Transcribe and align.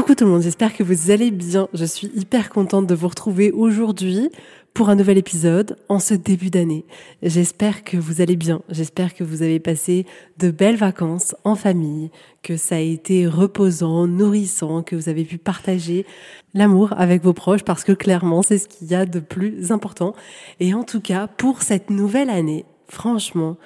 Coucou 0.00 0.14
tout 0.14 0.24
le 0.24 0.30
monde, 0.30 0.40
j'espère 0.40 0.74
que 0.74 0.82
vous 0.82 1.10
allez 1.10 1.30
bien. 1.30 1.68
Je 1.74 1.84
suis 1.84 2.10
hyper 2.14 2.48
contente 2.48 2.86
de 2.86 2.94
vous 2.94 3.08
retrouver 3.08 3.52
aujourd'hui 3.52 4.30
pour 4.72 4.88
un 4.88 4.94
nouvel 4.94 5.18
épisode 5.18 5.76
en 5.90 5.98
ce 5.98 6.14
début 6.14 6.48
d'année. 6.48 6.86
J'espère 7.22 7.84
que 7.84 7.98
vous 7.98 8.22
allez 8.22 8.36
bien, 8.36 8.62
j'espère 8.70 9.12
que 9.12 9.24
vous 9.24 9.42
avez 9.42 9.60
passé 9.60 10.06
de 10.38 10.50
belles 10.50 10.78
vacances 10.78 11.36
en 11.44 11.54
famille, 11.54 12.10
que 12.42 12.56
ça 12.56 12.76
a 12.76 12.78
été 12.78 13.26
reposant, 13.26 14.06
nourrissant, 14.06 14.82
que 14.82 14.96
vous 14.96 15.10
avez 15.10 15.26
pu 15.26 15.36
partager 15.36 16.06
l'amour 16.54 16.94
avec 16.96 17.22
vos 17.22 17.34
proches 17.34 17.62
parce 17.62 17.84
que 17.84 17.92
clairement 17.92 18.40
c'est 18.40 18.56
ce 18.56 18.68
qu'il 18.68 18.88
y 18.88 18.94
a 18.94 19.04
de 19.04 19.20
plus 19.20 19.70
important. 19.70 20.14
Et 20.60 20.72
en 20.72 20.82
tout 20.82 21.02
cas, 21.02 21.26
pour 21.26 21.60
cette 21.60 21.90
nouvelle 21.90 22.30
année, 22.30 22.64
franchement, 22.88 23.58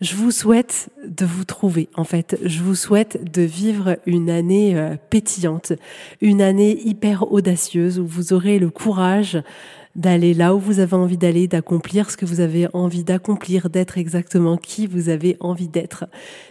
je 0.00 0.14
vous 0.14 0.30
souhaite 0.30 0.90
de 1.06 1.24
vous 1.24 1.44
trouver, 1.44 1.88
en 1.94 2.04
fait. 2.04 2.38
Je 2.44 2.62
vous 2.62 2.74
souhaite 2.74 3.32
de 3.32 3.42
vivre 3.42 3.96
une 4.04 4.28
année 4.28 4.76
euh, 4.76 4.96
pétillante, 5.10 5.72
une 6.20 6.42
année 6.42 6.78
hyper 6.84 7.32
audacieuse 7.32 7.98
où 7.98 8.06
vous 8.06 8.32
aurez 8.32 8.58
le 8.58 8.70
courage 8.70 9.38
d'aller 9.96 10.34
là 10.34 10.54
où 10.54 10.60
vous 10.60 10.78
avez 10.78 10.94
envie 10.94 11.16
d'aller, 11.16 11.48
d'accomplir 11.48 12.10
ce 12.10 12.16
que 12.16 12.26
vous 12.26 12.40
avez 12.40 12.68
envie 12.74 13.02
d'accomplir, 13.02 13.70
d'être 13.70 13.96
exactement 13.98 14.58
qui 14.58 14.86
vous 14.86 15.08
avez 15.08 15.36
envie 15.40 15.68
d'être. 15.68 16.04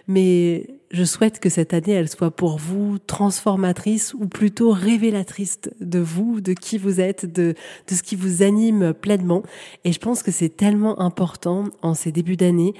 Mais 0.07 0.67
je 0.89 1.03
souhaite 1.03 1.39
que 1.39 1.49
cette 1.49 1.73
année, 1.73 1.93
elle 1.93 2.09
soit 2.09 2.31
pour 2.31 2.57
vous 2.57 2.97
transformatrice 2.97 4.15
ou 4.15 4.27
plutôt 4.27 4.71
révélatrice 4.71 5.59
de 5.79 5.99
vous, 5.99 6.41
de 6.41 6.53
qui 6.53 6.79
vous 6.79 6.99
êtes, 6.99 7.31
de, 7.31 7.53
de 7.87 7.95
ce 7.95 8.01
qui 8.01 8.15
vous 8.15 8.41
anime 8.41 8.93
pleinement. 8.93 9.43
Et 9.83 9.91
je 9.91 9.99
pense 9.99 10.23
que 10.23 10.31
c'est 10.31 10.49
tellement 10.49 10.99
important 10.99 11.65
en 11.83 11.93
ces 11.93 12.11
débuts 12.11 12.37
d'année 12.37 12.73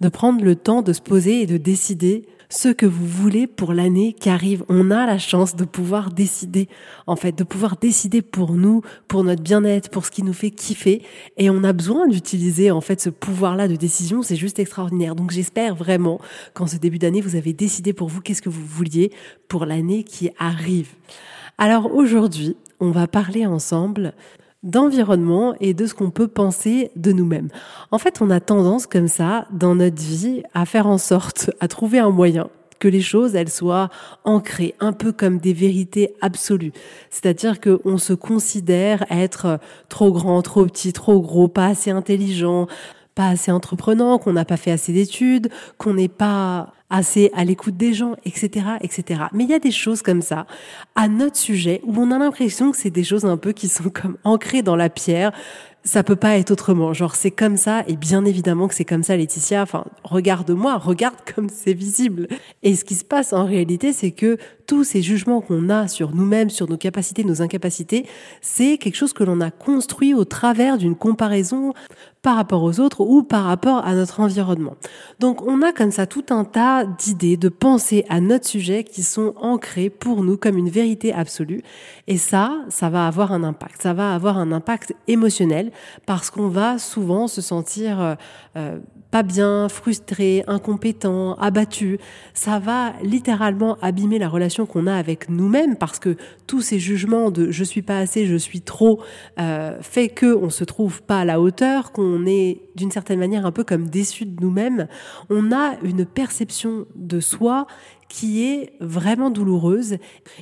de 0.00 0.08
prendre 0.10 0.44
le 0.44 0.54
temps 0.54 0.82
de 0.82 0.92
se 0.92 1.00
poser 1.00 1.42
et 1.42 1.46
de 1.46 1.56
décider 1.56 2.26
ce 2.50 2.68
que 2.68 2.84
vous 2.84 3.06
voulez 3.06 3.46
pour 3.46 3.72
l'année 3.72 4.12
qui 4.12 4.28
arrive. 4.28 4.64
On 4.68 4.90
a 4.90 5.06
la 5.06 5.18
chance 5.18 5.56
de 5.56 5.64
pouvoir 5.64 6.10
décider, 6.10 6.68
en 7.06 7.16
fait, 7.16 7.32
de 7.32 7.44
pouvoir 7.44 7.76
décider 7.76 8.20
pour 8.20 8.52
nous, 8.52 8.82
pour 9.08 9.24
notre 9.24 9.42
bien-être, 9.42 9.88
pour 9.88 10.04
ce 10.04 10.10
qui 10.10 10.22
nous 10.22 10.32
fait 10.32 10.50
kiffer. 10.50 11.02
Et 11.38 11.48
on 11.48 11.64
a 11.64 11.72
besoin 11.72 12.08
d'utiliser, 12.08 12.70
en 12.70 12.80
fait, 12.80 13.00
ce 13.00 13.08
pouvoir-là 13.08 13.68
de 13.68 13.76
décision. 13.76 14.22
C'est 14.22 14.36
juste 14.36 14.58
extraordinaire. 14.58 15.14
Donc, 15.14 15.30
j'espère 15.30 15.76
vraiment 15.76 16.20
qu'en 16.52 16.66
ce 16.66 16.76
début 16.76 16.98
d'année, 16.98 17.20
vous 17.20 17.36
avez 17.36 17.52
décidé 17.52 17.92
pour 17.92 18.08
vous 18.08 18.20
qu'est-ce 18.20 18.42
que 18.42 18.50
vous 18.50 18.66
vouliez 18.66 19.12
pour 19.48 19.64
l'année 19.64 20.02
qui 20.02 20.30
arrive. 20.38 20.88
Alors 21.56 21.94
aujourd'hui, 21.94 22.56
on 22.80 22.90
va 22.90 23.06
parler 23.06 23.46
ensemble 23.46 24.14
d'environnement 24.62 25.54
et 25.60 25.74
de 25.74 25.86
ce 25.86 25.94
qu'on 25.94 26.10
peut 26.10 26.28
penser 26.28 26.90
de 26.96 27.12
nous-mêmes. 27.12 27.48
En 27.90 27.98
fait, 27.98 28.20
on 28.20 28.30
a 28.30 28.40
tendance 28.40 28.86
comme 28.86 29.08
ça 29.08 29.46
dans 29.50 29.74
notre 29.74 30.02
vie 30.02 30.42
à 30.54 30.66
faire 30.66 30.86
en 30.86 30.98
sorte, 30.98 31.50
à 31.60 31.68
trouver 31.68 31.98
un 31.98 32.10
moyen 32.10 32.48
que 32.80 32.88
les 32.88 33.02
choses, 33.02 33.36
elles 33.36 33.50
soient 33.50 33.90
ancrées, 34.24 34.74
un 34.80 34.92
peu 34.92 35.12
comme 35.12 35.38
des 35.38 35.52
vérités 35.52 36.14
absolues. 36.22 36.72
C'est-à-dire 37.10 37.60
qu'on 37.60 37.98
se 37.98 38.14
considère 38.14 39.04
être 39.10 39.60
trop 39.88 40.10
grand, 40.10 40.42
trop 40.42 40.64
petit, 40.64 40.92
trop 40.92 41.20
gros, 41.20 41.46
pas 41.46 41.66
assez 41.66 41.90
intelligent, 41.90 42.66
pas 43.14 43.28
assez 43.28 43.50
entreprenant, 43.50 44.18
qu'on 44.18 44.32
n'a 44.32 44.44
pas 44.44 44.56
fait 44.56 44.70
assez 44.70 44.92
d'études, 44.92 45.50
qu'on 45.78 45.94
n'est 45.94 46.08
pas 46.08 46.72
assez 46.90 47.30
à 47.34 47.44
l'écoute 47.44 47.76
des 47.76 47.94
gens, 47.94 48.16
etc., 48.24 48.66
etc. 48.82 49.22
Mais 49.32 49.44
il 49.44 49.50
y 49.50 49.54
a 49.54 49.60
des 49.60 49.70
choses 49.70 50.02
comme 50.02 50.22
ça 50.22 50.46
à 50.96 51.08
notre 51.08 51.36
sujet 51.36 51.80
où 51.84 51.96
on 51.96 52.10
a 52.10 52.18
l'impression 52.18 52.72
que 52.72 52.76
c'est 52.76 52.90
des 52.90 53.04
choses 53.04 53.24
un 53.24 53.36
peu 53.36 53.52
qui 53.52 53.68
sont 53.68 53.88
comme 53.94 54.18
ancrées 54.24 54.62
dans 54.62 54.76
la 54.76 54.90
pierre. 54.90 55.32
Ça 55.82 56.02
peut 56.02 56.16
pas 56.16 56.36
être 56.36 56.50
autrement. 56.50 56.92
Genre, 56.92 57.14
c'est 57.14 57.30
comme 57.30 57.56
ça. 57.56 57.84
Et 57.88 57.96
bien 57.96 58.26
évidemment 58.26 58.68
que 58.68 58.74
c'est 58.74 58.84
comme 58.84 59.02
ça, 59.02 59.16
Laetitia. 59.16 59.62
Enfin, 59.62 59.86
regarde-moi, 60.04 60.76
regarde 60.76 61.16
comme 61.34 61.48
c'est 61.48 61.72
visible. 61.72 62.28
Et 62.62 62.74
ce 62.74 62.84
qui 62.84 62.94
se 62.94 63.04
passe 63.04 63.32
en 63.32 63.46
réalité, 63.46 63.94
c'est 63.94 64.10
que 64.10 64.36
tous 64.66 64.84
ces 64.84 65.00
jugements 65.00 65.40
qu'on 65.40 65.70
a 65.70 65.88
sur 65.88 66.14
nous-mêmes, 66.14 66.50
sur 66.50 66.68
nos 66.68 66.76
capacités, 66.76 67.24
nos 67.24 67.40
incapacités, 67.40 68.04
c'est 68.42 68.76
quelque 68.76 68.94
chose 68.94 69.14
que 69.14 69.24
l'on 69.24 69.40
a 69.40 69.50
construit 69.50 70.12
au 70.12 70.26
travers 70.26 70.76
d'une 70.76 70.96
comparaison 70.96 71.72
par 72.22 72.36
rapport 72.36 72.62
aux 72.62 72.80
autres 72.80 73.00
ou 73.00 73.22
par 73.22 73.44
rapport 73.44 73.84
à 73.84 73.94
notre 73.94 74.20
environnement. 74.20 74.76
Donc 75.20 75.42
on 75.46 75.62
a 75.62 75.72
comme 75.72 75.90
ça 75.90 76.06
tout 76.06 76.24
un 76.30 76.44
tas 76.44 76.84
d'idées, 76.84 77.36
de 77.36 77.48
pensées 77.48 78.04
à 78.08 78.20
notre 78.20 78.46
sujet 78.46 78.84
qui 78.84 79.02
sont 79.02 79.34
ancrées 79.36 79.90
pour 79.90 80.22
nous 80.22 80.36
comme 80.36 80.58
une 80.58 80.68
vérité 80.68 81.12
absolue. 81.12 81.62
Et 82.06 82.18
ça, 82.18 82.58
ça 82.68 82.90
va 82.90 83.06
avoir 83.06 83.32
un 83.32 83.42
impact. 83.42 83.82
Ça 83.82 83.94
va 83.94 84.14
avoir 84.14 84.38
un 84.38 84.52
impact 84.52 84.94
émotionnel 85.08 85.72
parce 86.06 86.30
qu'on 86.30 86.48
va 86.48 86.78
souvent 86.78 87.26
se 87.26 87.40
sentir 87.40 88.00
euh, 88.00 88.14
euh, 88.56 88.78
pas 89.10 89.22
bien, 89.22 89.68
frustré, 89.68 90.44
incompétent, 90.46 91.34
abattu. 91.34 91.98
Ça 92.34 92.58
va 92.58 92.92
littéralement 93.02 93.76
abîmer 93.82 94.18
la 94.18 94.28
relation 94.28 94.66
qu'on 94.66 94.86
a 94.86 94.94
avec 94.94 95.28
nous-mêmes 95.28 95.76
parce 95.76 95.98
que 95.98 96.16
tous 96.46 96.60
ces 96.60 96.78
jugements 96.78 97.30
de 97.30 97.50
je 97.50 97.64
suis 97.64 97.82
pas 97.82 97.98
assez, 97.98 98.26
je 98.26 98.36
suis 98.36 98.60
trop, 98.60 99.02
euh, 99.38 99.78
fait 99.80 100.08
que 100.08 100.34
on 100.34 100.50
se 100.50 100.64
trouve 100.64 101.02
pas 101.02 101.20
à 101.20 101.24
la 101.24 101.40
hauteur, 101.40 101.92
qu'on 101.92 102.26
est 102.26 102.62
d'une 102.76 102.90
certaine 102.90 103.18
manière 103.18 103.46
un 103.46 103.52
peu 103.52 103.64
comme 103.64 103.88
déçu 103.88 104.26
de 104.26 104.40
nous-mêmes. 104.40 104.88
On 105.28 105.52
a 105.52 105.74
une 105.82 106.04
perception 106.04 106.86
de 106.94 107.20
soi 107.20 107.66
qui 108.10 108.44
est 108.44 108.72
vraiment 108.80 109.30
douloureuse 109.30 109.96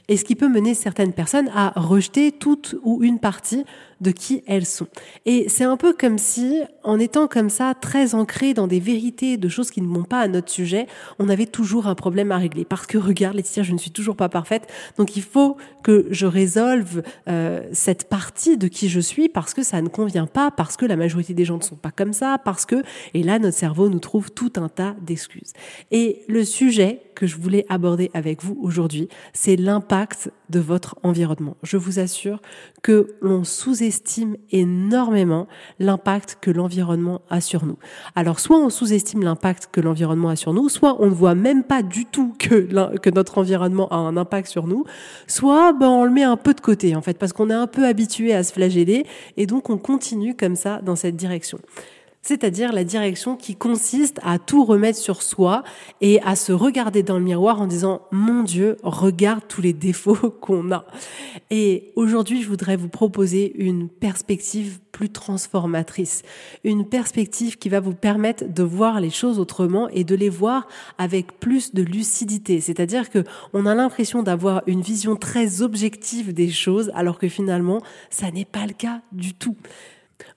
et 0.09 0.17
ce 0.17 0.25
qui 0.25 0.35
peut 0.35 0.49
mener 0.49 0.75
certaines 0.75 1.13
personnes 1.13 1.51
à 1.55 1.73
rejeter 1.77 2.33
toute 2.33 2.75
ou 2.83 3.05
une 3.05 3.21
partie 3.21 3.65
de 4.01 4.11
qui 4.11 4.43
elles 4.47 4.67
sont. 4.67 4.87
Et 5.27 5.49
c'est 5.49 5.65
un 5.65 5.77
peu 5.77 5.93
comme 5.93 6.19
si, 6.19 6.63
en 6.85 6.99
étant 6.99 7.27
comme 7.27 7.51
ça, 7.51 7.75
très 7.75 8.15
ancré 8.15 8.55
dans 8.55 8.67
des 8.67 8.81
vérités 8.81 9.37
de 9.37 9.49
choses 9.49 9.71
qui 9.71 9.83
ne 9.83 9.89
vont 9.89 10.05
pas 10.05 10.21
à 10.21 10.29
notre 10.29 10.51
sujet, 10.51 10.87
on 11.19 11.29
avait 11.29 11.47
toujours 11.47 11.89
un 11.89 11.95
problème 11.95 12.33
à 12.33 12.39
régler. 12.39 12.65
Parce 12.65 12.87
que 12.87 12.97
regarde, 12.97 13.37
Laetitia, 13.37 13.63
je 13.63 13.73
ne 13.73 13.79
suis 13.79 13.91
toujours 13.91 14.17
pas 14.17 14.29
parfaite, 14.29 14.69
donc 14.97 15.17
il 15.17 15.23
faut 15.23 15.57
que 15.83 16.07
je 16.11 16.27
résolve 16.27 17.03
euh, 17.29 17.63
cette 17.73 18.09
partie 18.09 18.57
de 18.57 18.69
qui 18.69 18.89
je 18.89 19.01
suis 19.01 19.29
parce 19.29 19.53
que 19.53 19.63
ça 19.63 19.83
ne 19.83 19.89
convient 19.89 20.27
pas, 20.27 20.51
parce 20.51 20.77
que 20.77 20.87
la 20.87 20.97
majorité 20.97 21.35
des 21.35 21.45
gens 21.45 21.59
ne 21.59 21.63
sont 21.63 21.77
pas 21.77 21.91
comme 21.91 22.13
ça, 22.13 22.39
parce 22.39 22.67
que, 22.67 22.83
et 23.15 23.23
là, 23.23 23.39
notre 23.39 23.57
cerveau 23.57 23.89
nous 23.89 23.99
trouve 23.99 24.31
tout 24.31 24.53
un 24.57 24.69
tas 24.69 24.95
d'excuses. 25.03 25.53
Et 25.91 26.23
le 26.29 26.45
sujet 26.45 27.03
que 27.15 27.27
je 27.27 27.37
voulais 27.37 27.58
aborder 27.69 28.11
avec 28.15 28.43
vous 28.43 28.59
aujourd'hui, 28.63 29.09
c'est 29.33 29.57
l'impact 29.57 30.31
de 30.51 30.61
votre 30.61 30.97
environnement. 31.03 31.57
Je 31.63 31.77
vous 31.77 31.99
assure 31.99 32.41
que 32.83 33.15
l'on 33.21 33.45
sous-estime 33.45 34.37
énormément 34.51 35.47
l'impact 35.79 36.39
que 36.41 36.51
l'environnement 36.51 37.23
a 37.31 37.41
sur 37.41 37.65
nous. 37.67 37.77
Alors 38.15 38.41
soit 38.41 38.59
on 38.59 38.71
sous-estime 38.71 39.23
l'impact 39.23 39.69
que 39.73 39.81
l'environnement 39.81 40.29
a 40.31 40.37
sur 40.37 40.53
nous, 40.53 40.69
soit 40.69 40.97
on 41.01 41.07
ne 41.07 41.15
voit 41.15 41.35
même 41.35 41.65
pas 41.65 41.83
du 41.83 42.05
tout 42.05 42.35
que, 42.39 42.69
notre 43.11 43.39
environnement 43.39 43.89
a 43.89 43.97
un 43.97 44.17
impact 44.17 44.49
sur 44.49 44.67
nous, 44.67 44.85
soit 45.27 45.73
ben, 45.73 45.89
on 45.89 46.05
le 46.05 46.11
met 46.11 46.23
un 46.23 46.37
peu 46.37 46.55
de 46.55 46.61
côté 46.61 46.95
en 46.95 47.03
fait 47.03 47.19
parce 47.19 47.33
qu'on 47.33 47.51
est 47.51 47.55
un 47.55 47.67
peu 47.67 47.87
habitué 47.87 48.35
à 48.35 48.43
se 48.43 48.53
flageller 48.53 49.07
et 49.37 49.47
donc 49.47 49.71
on 49.71 49.79
continue 49.79 50.35
comme 50.35 50.57
ça 50.57 50.81
dans 50.83 50.97
cette 50.97 51.17
direction. 51.17 51.59
C'est-à-dire 52.29 52.75
la 52.75 52.85
direction 52.85 53.37
qui 53.37 53.57
consiste 53.57 54.21
à 54.23 54.39
tout 54.39 54.63
remettre 54.67 54.99
sur 54.99 55.23
soi 55.23 55.65
et 56.03 56.21
à 56.21 56.37
se 56.37 56.53
regarder 56.53 57.03
dans 57.03 57.17
le 57.17 57.25
miroir 57.25 57.59
en 57.59 57.67
disant 57.67 58.03
mon 58.13 58.43
Dieu, 58.43 58.77
regarde 58.83 59.45
tous 59.49 59.63
les 59.63 59.73
défauts 59.73 60.31
qu'on 60.43 60.71
a. 60.71 60.85
Et 61.49 61.91
aujourd'hui, 61.97 62.43
je 62.43 62.49
voudrais 62.49 62.77
vous 62.77 62.91
proposer 62.91 63.55
une 63.57 63.89
perspective 63.89 64.79
plus 64.93 65.09
transformatrice, 65.09 66.21
une 66.65 66.87
perspective 66.87 67.57
qui 67.57 67.71
va 67.71 67.81
vous 67.81 67.95
permettre 67.95 68.45
de 68.47 68.63
voir 68.63 69.01
les 69.01 69.11
choses 69.11 69.39
autrement 69.39 69.89
et 69.89 70.05
de 70.05 70.15
les 70.15 70.29
voir 70.29 70.69
avec 70.99 71.41
plus 71.41 71.73
de 71.73 71.83
lucidité. 71.83 72.61
C'est-à-dire 72.61 73.09
que 73.09 73.25
on 73.55 73.65
a 73.65 73.75
l'impression 73.75 74.23
d'avoir 74.23 74.63
une 74.67 74.83
vision 74.83 75.17
très 75.17 75.63
objective 75.63 76.35
des 76.35 76.51
choses 76.51 76.91
alors 76.95 77.19
que 77.19 77.29
finalement, 77.29 77.81
ça 78.11 78.31
n'est 78.31 78.45
pas 78.45 78.67
le 78.67 78.75
cas 78.75 79.01
du 79.13 79.33
tout. 79.33 79.57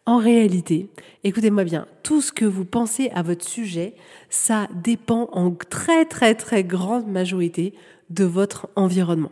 En 0.05 0.17
réalité, 0.17 0.89
écoutez-moi 1.23 1.63
bien, 1.63 1.87
tout 2.03 2.21
ce 2.21 2.31
que 2.31 2.45
vous 2.45 2.65
pensez 2.65 3.09
à 3.13 3.21
votre 3.21 3.47
sujet, 3.47 3.95
ça 4.29 4.67
dépend 4.83 5.29
en 5.31 5.51
très 5.51 6.05
très 6.05 6.35
très 6.35 6.63
grande 6.63 7.07
majorité 7.07 7.73
de 8.09 8.25
votre 8.25 8.67
environnement. 8.75 9.31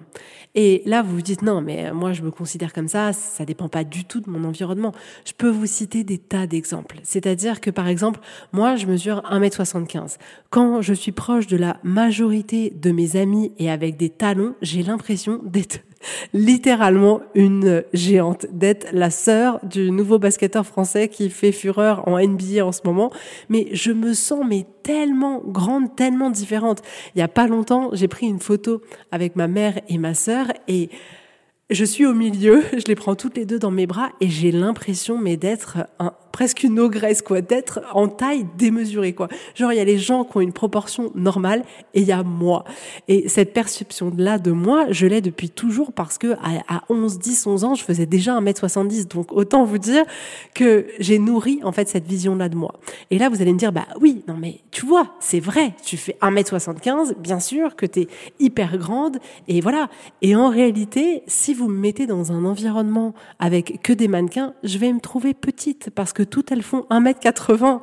Et 0.55 0.81
là, 0.85 1.03
vous 1.03 1.15
vous 1.15 1.21
dites 1.21 1.41
non, 1.41 1.61
mais 1.61 1.91
moi 1.91 2.13
je 2.13 2.21
me 2.21 2.31
considère 2.31 2.73
comme 2.73 2.87
ça, 2.87 3.13
ça 3.13 3.45
dépend 3.45 3.67
pas 3.67 3.83
du 3.83 4.05
tout 4.05 4.21
de 4.21 4.29
mon 4.29 4.43
environnement. 4.47 4.93
Je 5.25 5.33
peux 5.33 5.49
vous 5.49 5.65
citer 5.65 6.03
des 6.03 6.17
tas 6.17 6.47
d'exemples. 6.47 6.99
C'est-à-dire 7.03 7.61
que 7.61 7.69
par 7.69 7.87
exemple, 7.87 8.19
moi 8.51 8.75
je 8.75 8.87
mesure 8.87 9.21
1m75. 9.29 10.17
Quand 10.49 10.81
je 10.81 10.93
suis 10.93 11.11
proche 11.11 11.47
de 11.47 11.57
la 11.57 11.77
majorité 11.83 12.71
de 12.71 12.91
mes 12.91 13.15
amis 13.15 13.51
et 13.59 13.69
avec 13.69 13.97
des 13.97 14.09
talons, 14.09 14.55
j'ai 14.61 14.81
l'impression 14.81 15.41
d'être 15.43 15.79
littéralement 16.33 17.21
une 17.35 17.83
géante, 17.93 18.45
d'être 18.51 18.87
la 18.93 19.09
sœur 19.09 19.59
du 19.63 19.91
nouveau 19.91 20.19
basketteur 20.19 20.65
français 20.65 21.07
qui 21.07 21.29
fait 21.29 21.51
fureur 21.51 22.07
en 22.07 22.19
NBA 22.19 22.65
en 22.65 22.71
ce 22.71 22.81
moment. 22.85 23.11
Mais 23.49 23.67
je 23.73 23.91
me 23.91 24.13
sens 24.13 24.45
mais 24.47 24.65
tellement 24.83 25.41
grande, 25.45 25.95
tellement 25.95 26.29
différente. 26.29 26.81
Il 27.15 27.19
y 27.19 27.21
a 27.21 27.27
pas 27.27 27.47
longtemps, 27.47 27.89
j'ai 27.93 28.07
pris 28.07 28.27
une 28.27 28.39
photo 28.39 28.81
avec 29.11 29.35
ma 29.35 29.47
mère 29.47 29.79
et 29.87 29.97
ma 29.97 30.13
sœur 30.13 30.47
et 30.67 30.89
je 31.69 31.85
suis 31.85 32.05
au 32.05 32.13
milieu, 32.13 32.63
je 32.73 32.85
les 32.87 32.95
prends 32.95 33.15
toutes 33.15 33.37
les 33.37 33.45
deux 33.45 33.59
dans 33.59 33.71
mes 33.71 33.85
bras 33.85 34.09
et 34.21 34.29
j'ai 34.29 34.51
l'impression 34.51 35.17
mais 35.17 35.37
d'être 35.37 35.77
un, 35.99 36.13
presque 36.39 36.63
une 36.63 36.79
ogresse, 36.79 37.21
quoi, 37.21 37.41
d'être 37.41 37.81
en 37.93 38.07
taille 38.07 38.45
démesurée, 38.57 39.11
quoi. 39.11 39.27
Genre, 39.55 39.73
il 39.73 39.75
y 39.75 39.81
a 39.81 39.83
les 39.83 39.97
gens 39.97 40.23
qui 40.23 40.37
ont 40.37 40.39
une 40.39 40.53
proportion 40.53 41.11
normale 41.13 41.65
et 41.93 41.99
il 41.99 42.07
y 42.07 42.13
a 42.13 42.23
moi. 42.23 42.63
Et 43.09 43.27
cette 43.27 43.51
perception-là 43.51 44.39
de 44.39 44.51
moi, 44.51 44.85
je 44.89 45.05
l'ai 45.05 45.19
depuis 45.19 45.49
toujours 45.49 45.91
parce 45.91 46.17
que 46.17 46.37
à, 46.69 46.83
11, 46.87 47.19
10, 47.19 47.45
11 47.45 47.63
ans, 47.65 47.75
je 47.75 47.83
faisais 47.83 48.05
déjà 48.05 48.39
1m70. 48.39 49.09
Donc, 49.09 49.33
autant 49.33 49.65
vous 49.65 49.79
dire 49.79 50.05
que 50.55 50.87
j'ai 51.01 51.19
nourri, 51.19 51.59
en 51.61 51.73
fait, 51.73 51.89
cette 51.89 52.07
vision-là 52.07 52.47
de 52.47 52.55
moi. 52.55 52.73
Et 53.11 53.17
là, 53.17 53.27
vous 53.27 53.41
allez 53.41 53.51
me 53.51 53.59
dire, 53.59 53.73
bah 53.73 53.87
oui, 53.99 54.23
non, 54.29 54.37
mais 54.39 54.61
tu 54.71 54.85
vois, 54.85 55.15
c'est 55.19 55.41
vrai, 55.41 55.73
tu 55.83 55.97
fais 55.97 56.15
1m75, 56.21 57.15
bien 57.17 57.41
sûr 57.41 57.75
que 57.75 57.85
tu 57.85 58.03
es 58.03 58.07
hyper 58.39 58.77
grande 58.77 59.17
et 59.49 59.59
voilà. 59.59 59.89
Et 60.21 60.37
en 60.37 60.47
réalité, 60.47 61.21
si 61.27 61.53
vous 61.53 61.67
me 61.67 61.77
mettez 61.77 62.07
dans 62.07 62.31
un 62.31 62.45
environnement 62.45 63.13
avec 63.39 63.81
que 63.83 63.91
des 63.91 64.07
mannequins, 64.07 64.53
je 64.63 64.77
vais 64.77 64.93
me 64.93 65.01
trouver 65.01 65.33
petite 65.33 65.89
parce 65.93 66.13
que 66.13 66.28
toutes 66.29 66.51
elles 66.51 66.63
font 66.63 66.85
1m80. 66.89 67.79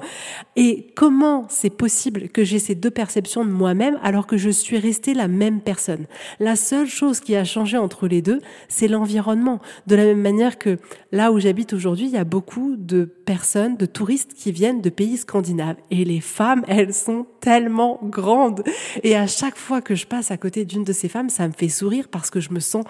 Et 0.57 0.89
comment 0.95 1.47
c'est 1.49 1.71
possible 1.71 2.29
que 2.29 2.45
j'ai 2.45 2.59
ces 2.59 2.75
deux 2.75 2.91
perceptions 2.91 3.45
de 3.45 3.51
moi-même 3.51 3.99
alors 4.03 4.27
que 4.27 4.37
je 4.37 4.51
suis 4.51 4.79
restée 4.79 5.15
la 5.15 5.29
même 5.29 5.61
personne? 5.61 6.07
La 6.41 6.57
seule 6.57 6.87
chose 6.87 7.21
qui 7.21 7.37
a 7.37 7.45
changé 7.45 7.77
entre 7.77 8.09
les 8.09 8.23
deux, 8.23 8.41
c'est 8.69 8.89
l'environnement. 8.89 9.61
De 9.87 9.97
la 9.97 10.05
même 10.05 10.21
manière 10.21 10.59
que 10.59 10.79
là 11.13 11.33
où 11.33 11.39
j'habite 11.39 11.73
aujourd'hui, 11.73 12.07
il 12.07 12.13
y 12.13 12.19
a 12.19 12.25
beaucoup 12.25 12.77
de 12.77 13.05
personnes, 13.05 13.77
de 13.77 13.87
touristes 13.87 14.35
qui 14.35 14.53
viennent 14.53 14.81
de 14.81 14.91
pays 14.91 15.17
scandinaves. 15.17 15.77
Et 15.91 16.05
les 16.05 16.21
femmes, 16.21 16.65
elles 16.69 16.95
sont 16.95 17.27
tellement 17.41 17.99
grandes. 18.03 18.63
Et 19.03 19.17
à 19.17 19.27
chaque 19.27 19.57
fois 19.57 19.81
que 19.81 19.95
je 19.95 20.07
passe 20.07 20.31
à 20.31 20.37
côté 20.37 20.65
d'une 20.65 20.85
de 20.85 20.93
ces 20.93 21.09
femmes, 21.09 21.29
ça 21.29 21.47
me 21.47 21.53
fait 21.53 21.69
sourire 21.69 22.09
parce 22.09 22.31
que 22.31 22.41
je 22.41 22.53
me 22.53 22.61
sens 22.61 22.85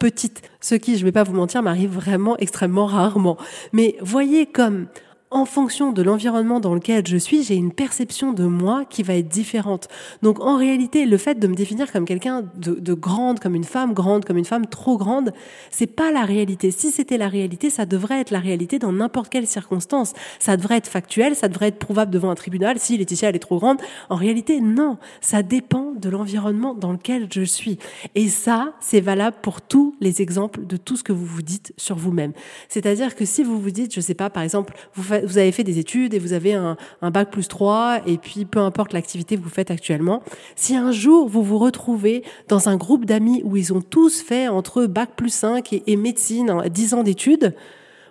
petite, 0.00 0.42
ce 0.60 0.74
qui, 0.74 0.96
je 0.96 1.02
ne 1.02 1.04
vais 1.04 1.12
pas 1.12 1.22
vous 1.22 1.34
mentir, 1.34 1.62
m'arrive 1.62 1.92
vraiment 1.92 2.36
extrêmement 2.38 2.86
rarement. 2.86 3.36
Mais 3.72 3.96
voyez 4.00 4.46
comme 4.46 4.88
en 5.32 5.44
fonction 5.44 5.92
de 5.92 6.02
l'environnement 6.02 6.58
dans 6.58 6.74
lequel 6.74 7.06
je 7.06 7.16
suis, 7.16 7.44
j'ai 7.44 7.54
une 7.54 7.72
perception 7.72 8.32
de 8.32 8.44
moi 8.44 8.84
qui 8.84 9.04
va 9.04 9.14
être 9.14 9.28
différente. 9.28 9.86
Donc 10.22 10.40
en 10.40 10.56
réalité, 10.56 11.06
le 11.06 11.16
fait 11.18 11.38
de 11.38 11.46
me 11.46 11.54
définir 11.54 11.92
comme 11.92 12.04
quelqu'un 12.04 12.42
de, 12.56 12.94
grande, 12.94 13.38
comme 13.38 13.54
une 13.54 13.64
femme 13.64 13.94
grande, 13.94 14.24
comme 14.24 14.38
une 14.38 14.44
femme 14.44 14.66
trop 14.66 14.98
grande, 14.98 15.32
c'est 15.70 15.86
pas 15.86 16.10
la 16.10 16.24
réalité. 16.24 16.72
Si 16.72 16.90
c'était 16.90 17.16
la 17.16 17.28
réalité, 17.28 17.70
ça 17.70 17.86
devrait 17.86 18.20
être 18.20 18.32
la 18.32 18.40
réalité 18.40 18.80
dans 18.80 18.92
n'importe 18.92 19.28
quelle 19.28 19.46
circonstance. 19.46 20.14
Ça 20.40 20.56
devrait 20.56 20.78
être 20.78 20.88
factuel, 20.88 21.36
ça 21.36 21.46
devrait 21.46 21.68
être 21.68 21.78
prouvable 21.78 22.10
devant 22.10 22.30
un 22.30 22.34
tribunal. 22.34 22.80
Si 22.80 22.98
Laetitia 22.98 23.28
elle 23.28 23.36
est 23.36 23.40
trop 23.40 23.58
grande, 23.58 23.80
en 24.08 24.16
réalité 24.16 24.60
non. 24.60 24.98
Ça 25.20 25.44
dépend 25.44 25.92
de 25.92 26.10
l'environnement 26.10 26.74
dans 26.74 26.90
lequel 26.90 27.28
je 27.32 27.42
suis. 27.42 27.78
Et 28.16 28.28
ça, 28.28 28.72
c'est 28.80 29.00
valable 29.00 29.36
pour 29.42 29.62
tous 29.62 29.94
les 30.00 30.22
exemples 30.22 30.66
de 30.66 30.76
tout 30.76 30.96
ce 30.96 31.04
que 31.04 31.12
vous 31.12 31.26
vous 31.26 31.42
dites 31.42 31.72
sur 31.76 31.94
vous-même. 31.94 32.32
C'est-à-dire 32.68 33.14
que 33.14 33.24
si 33.24 33.44
vous 33.44 33.60
vous 33.60 33.70
dites, 33.70 33.94
je 33.94 34.00
sais 34.00 34.14
pas, 34.14 34.28
par 34.28 34.42
exemple, 34.42 34.74
vous 34.94 35.19
vous 35.24 35.38
avez 35.38 35.52
fait 35.52 35.64
des 35.64 35.78
études 35.78 36.14
et 36.14 36.18
vous 36.18 36.32
avez 36.32 36.54
un, 36.54 36.76
bac 37.02 37.30
plus 37.30 37.48
3 37.48 38.02
et 38.06 38.18
puis 38.18 38.44
peu 38.44 38.58
importe 38.58 38.92
l'activité 38.92 39.36
que 39.36 39.42
vous 39.42 39.48
faites 39.48 39.70
actuellement, 39.70 40.22
si 40.56 40.76
un 40.76 40.92
jour 40.92 41.28
vous 41.28 41.42
vous 41.42 41.58
retrouvez 41.58 42.22
dans 42.48 42.68
un 42.68 42.76
groupe 42.76 43.04
d'amis 43.04 43.42
où 43.44 43.56
ils 43.56 43.72
ont 43.72 43.80
tous 43.80 44.20
fait 44.20 44.48
entre 44.48 44.86
bac 44.86 45.10
plus 45.16 45.32
5 45.32 45.82
et, 45.86 45.96
médecine, 45.96 46.62
10 46.68 46.94
ans 46.94 47.02
d'études, 47.02 47.54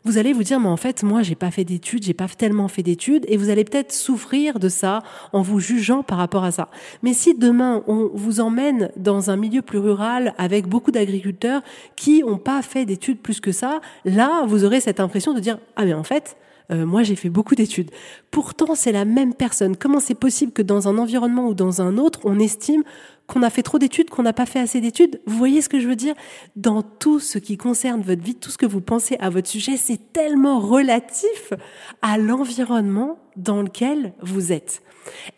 vous 0.05 0.17
allez 0.17 0.33
vous 0.33 0.43
dire 0.43 0.59
mais 0.59 0.69
en 0.69 0.77
fait 0.77 1.03
moi 1.03 1.23
j'ai 1.23 1.35
pas 1.35 1.51
fait 1.51 1.63
d'études, 1.63 2.03
j'ai 2.03 2.13
pas 2.13 2.27
tellement 2.27 2.67
fait 2.67 2.83
d'études 2.83 3.25
et 3.27 3.37
vous 3.37 3.49
allez 3.49 3.63
peut-être 3.63 3.91
souffrir 3.91 4.59
de 4.59 4.69
ça 4.69 5.03
en 5.33 5.41
vous 5.41 5.59
jugeant 5.59 6.03
par 6.03 6.17
rapport 6.17 6.43
à 6.43 6.51
ça. 6.51 6.69
Mais 7.03 7.13
si 7.13 7.35
demain 7.35 7.83
on 7.87 8.09
vous 8.13 8.39
emmène 8.39 8.91
dans 8.97 9.29
un 9.29 9.35
milieu 9.35 9.61
plus 9.61 9.79
rural 9.79 10.33
avec 10.37 10.67
beaucoup 10.67 10.91
d'agriculteurs 10.91 11.61
qui 11.95 12.23
ont 12.25 12.37
pas 12.37 12.61
fait 12.61 12.85
d'études 12.85 13.19
plus 13.19 13.39
que 13.39 13.51
ça, 13.51 13.81
là 14.05 14.45
vous 14.47 14.63
aurez 14.63 14.79
cette 14.79 14.99
impression 14.99 15.33
de 15.33 15.39
dire 15.39 15.59
ah 15.75 15.85
mais 15.85 15.93
en 15.93 16.03
fait 16.03 16.37
euh, 16.71 16.85
moi, 16.85 17.03
j'ai 17.03 17.15
fait 17.15 17.29
beaucoup 17.29 17.55
d'études. 17.55 17.89
Pourtant, 18.31 18.75
c'est 18.75 18.91
la 18.91 19.05
même 19.05 19.33
personne. 19.33 19.75
Comment 19.75 19.99
c'est 19.99 20.15
possible 20.15 20.51
que 20.51 20.61
dans 20.61 20.87
un 20.87 20.97
environnement 20.97 21.47
ou 21.47 21.53
dans 21.53 21.81
un 21.81 21.97
autre, 21.97 22.21
on 22.23 22.39
estime 22.39 22.83
qu'on 23.27 23.43
a 23.43 23.49
fait 23.49 23.63
trop 23.63 23.79
d'études, 23.79 24.09
qu'on 24.09 24.23
n'a 24.23 24.33
pas 24.33 24.45
fait 24.45 24.59
assez 24.59 24.81
d'études? 24.81 25.19
Vous 25.25 25.37
voyez 25.37 25.61
ce 25.61 25.69
que 25.69 25.79
je 25.79 25.87
veux 25.87 25.95
dire? 25.95 26.15
Dans 26.55 26.81
tout 26.81 27.19
ce 27.19 27.37
qui 27.39 27.57
concerne 27.57 28.01
votre 28.01 28.21
vie, 28.21 28.35
tout 28.35 28.51
ce 28.51 28.57
que 28.57 28.65
vous 28.65 28.81
pensez 28.81 29.17
à 29.19 29.29
votre 29.29 29.47
sujet, 29.47 29.77
c'est 29.77 30.13
tellement 30.13 30.59
relatif 30.59 31.53
à 32.01 32.17
l'environnement 32.17 33.19
dans 33.35 33.61
lequel 33.61 34.13
vous 34.21 34.51
êtes. 34.51 34.81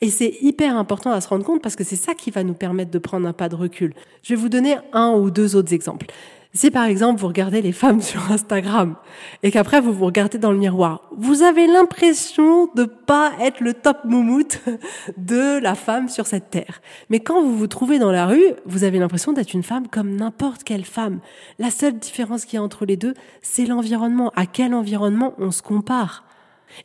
Et 0.02 0.10
c'est 0.10 0.38
hyper 0.42 0.76
important 0.76 1.12
à 1.12 1.22
se 1.22 1.30
rendre 1.30 1.46
compte 1.46 1.62
parce 1.62 1.76
que 1.76 1.84
c'est 1.84 1.96
ça 1.96 2.14
qui 2.14 2.32
va 2.32 2.44
nous 2.44 2.54
permettre 2.54 2.92
de 2.92 3.00
prendre 3.00 3.28
un 3.28 3.34
pas 3.34 3.48
de 3.48 3.56
recul. 3.56 3.94
Je 4.24 4.34
vais 4.34 4.42
vous 4.42 4.50
donner 4.50 4.76
un 4.92 5.14
ou 5.14 5.32
deux 5.32 5.56
autres 5.56 5.74
exemples. 5.74 6.08
Si 6.54 6.70
par 6.70 6.84
exemple 6.84 7.22
vous 7.22 7.28
regardez 7.28 7.62
les 7.62 7.72
femmes 7.72 8.02
sur 8.02 8.32
Instagram 8.32 8.96
et 9.42 9.52
qu'après 9.52 9.80
vous 9.80 9.94
vous 9.94 10.06
regardez 10.06 10.38
dans 10.38 10.52
le 10.52 10.58
miroir, 10.58 11.10
vous 11.16 11.44
avez 11.44 11.66
l'impression 11.66 12.70
de 12.76 12.84
pas 12.84 13.32
être 13.40 13.62
le 13.62 13.74
top 13.74 14.00
moumoute 14.04 14.60
de 15.18 15.60
la 15.60 15.76
femme 15.76 16.10
sur 16.10 16.28
cette 16.28 16.50
terre. 16.50 16.82
Mais 17.10 17.22
quand 17.22 17.42
vous 17.42 17.58
vous 17.58 17.68
trouvez 17.68 18.00
dans 18.00 18.12
la 18.12 18.26
rue, 18.26 18.54
vous 18.66 18.84
avez 18.84 19.00
l'impression 19.00 19.32
d'être 19.32 19.54
une 19.54 19.64
femme 19.64 19.88
comme 19.88 20.16
n'importe 20.16 20.64
quelle 20.64 20.86
femme. 20.86 21.20
La 21.58 21.72
seule 21.72 21.98
différence 21.98 22.46
qu'il 22.46 22.58
y 22.58 22.60
a 22.60 22.64
entre 22.64 22.86
les 22.86 22.98
deux, 22.98 23.14
c'est 23.42 23.66
l'environnement. 23.66 24.32
À 24.36 24.46
quel 24.46 24.74
environnement 24.74 25.34
on 25.38 25.52
se 25.52 25.62
compare? 25.62 26.26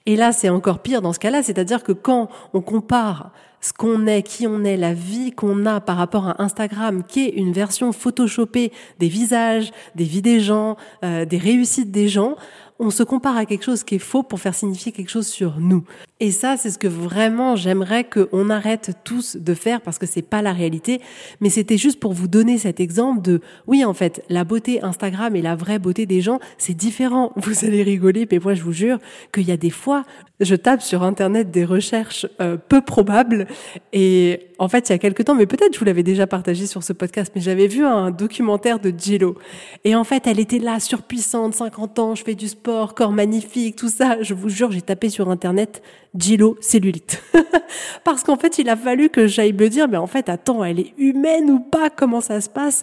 Et 0.05 0.17
là, 0.17 0.33
c'est 0.33 0.49
encore 0.49 0.81
pire 0.81 1.03
dans 1.03 1.13
ce 1.13 1.19
cas-là, 1.21 1.43
c'est-à-dire 1.43 1.83
que 1.83 1.93
quand 1.93 2.29
on 2.53 2.61
compare 2.61 3.33
ce 3.67 3.73
qu'on 3.73 4.07
est, 4.07 4.23
qui 4.23 4.47
on 4.47 4.63
est, 4.63 4.77
la 4.77 4.95
vie 4.95 5.33
qu'on 5.33 5.67
a 5.67 5.81
par 5.81 5.97
rapport 5.97 6.29
à 6.29 6.41
Instagram, 6.41 7.03
qui 7.03 7.27
est 7.27 7.31
une 7.31 7.53
version 7.53 7.91
photoshopée 7.91 8.71
des 9.01 9.09
visages, 9.09 9.73
des 9.97 10.05
vies 10.05 10.23
des 10.23 10.39
gens, 10.39 10.77
euh, 11.05 11.25
des 11.25 11.39
réussites 11.39 11.91
des 11.91 12.09
gens, 12.09 12.37
on 12.79 12.91
se 12.91 13.03
compare 13.03 13.37
à 13.37 13.45
quelque 13.45 13.65
chose 13.65 13.83
qui 13.83 13.97
est 13.97 13.99
faux 13.99 14.23
pour 14.23 14.39
faire 14.39 14.55
signifier 14.55 14.93
quelque 14.93 15.11
chose 15.11 15.27
sur 15.27 15.59
nous. 15.59 15.83
Et 16.19 16.31
ça, 16.31 16.57
c'est 16.57 16.71
ce 16.71 16.79
que 16.79 16.87
vraiment 16.87 17.57
j'aimerais 17.57 18.05
qu'on 18.05 18.49
arrête 18.49 18.93
tous 19.05 19.37
de 19.37 19.53
faire 19.53 19.83
parce 19.83 19.99
que 19.99 20.07
c'est 20.07 20.23
pas 20.23 20.41
la 20.41 20.55
réalité. 20.55 21.03
Mais 21.41 21.51
c'était 21.51 21.77
juste 21.77 22.01
pour 22.01 22.15
vous 22.15 22.27
donner 22.27 22.57
cet 22.57 22.81
exemple 22.81 23.21
de, 23.21 23.43
oui, 23.67 23.85
en 23.85 23.93
fait, 23.93 24.25
la 24.31 24.45
beauté 24.45 24.83
Instagram 24.83 25.37
et 25.37 25.43
la 25.43 25.57
vraie 25.57 25.79
beauté 25.79 26.07
des 26.07 26.23
gens, 26.23 26.39
c'est 26.57 26.73
différent. 26.73 27.33
Vous 27.37 27.67
allez 27.67 27.83
rigoler, 27.83 28.27
mais 28.31 28.39
moi, 28.39 28.55
je 28.55 28.63
vous 28.63 28.73
jure 28.73 28.99
qu'il 29.31 29.45
y 29.45 29.53
a 29.53 29.59
des 29.59 29.71
fois, 29.71 30.05
je 30.41 30.55
tape 30.55 30.81
sur 30.81 31.03
Internet 31.03 31.51
des 31.51 31.67
recherches 31.67 32.27
euh, 32.41 32.57
peu 32.57 32.81
probables 32.81 33.47
et 33.93 34.41
en 34.59 34.69
fait, 34.69 34.89
il 34.89 34.93
y 34.93 34.95
a 34.95 34.99
quelques 34.99 35.25
temps, 35.25 35.35
mais 35.35 35.47
peut-être 35.47 35.75
je 35.75 35.79
vous 35.79 35.85
l'avais 35.85 36.03
déjà 36.03 36.27
partagé 36.27 36.67
sur 36.67 36.83
ce 36.83 36.95
podcast, 36.95 37.33
mais 37.35 37.43
j'avais 37.43 37.67
vu 37.67 37.85
un 37.85 38.11
documentaire 38.11 38.79
de 38.79 38.93
Jello. 38.97 39.37
Et 39.85 39.95
en 39.95 40.05
fait, 40.05 40.27
elle 40.27 40.41
était 40.41 40.59
là, 40.59 40.81
surpuissante, 40.81 41.55
50 41.55 41.99
ans, 41.99 42.15
je 42.15 42.25
fais 42.25 42.35
du 42.35 42.49
sport, 42.49 42.95
corps 42.95 43.13
magnifique, 43.13 43.77
tout 43.77 43.91
ça. 43.91 44.23
Je 44.23 44.33
vous 44.33 44.49
jure, 44.49 44.73
j'ai 44.73 44.81
tapé 44.81 45.11
sur 45.11 45.29
Internet 45.29 45.83
Jello 46.19 46.57
cellulite. 46.61 47.23
Parce 48.05 48.23
qu'en 48.23 48.37
fait, 48.37 48.59
il 48.59 48.69
a 48.69 48.77
fallu 48.77 49.09
que 49.09 49.27
j'aille 49.27 49.53
me 49.53 49.69
dire, 49.69 49.89
mais 49.89 49.97
en 49.97 50.07
fait, 50.07 50.29
attends, 50.29 50.65
elle 50.65 50.81
est 50.81 50.95
humaine 50.99 51.51
ou 51.51 51.61
pas? 51.61 51.91
Comment 51.91 52.21
ça 52.21 52.41
se 52.41 52.49
passe? 52.49 52.83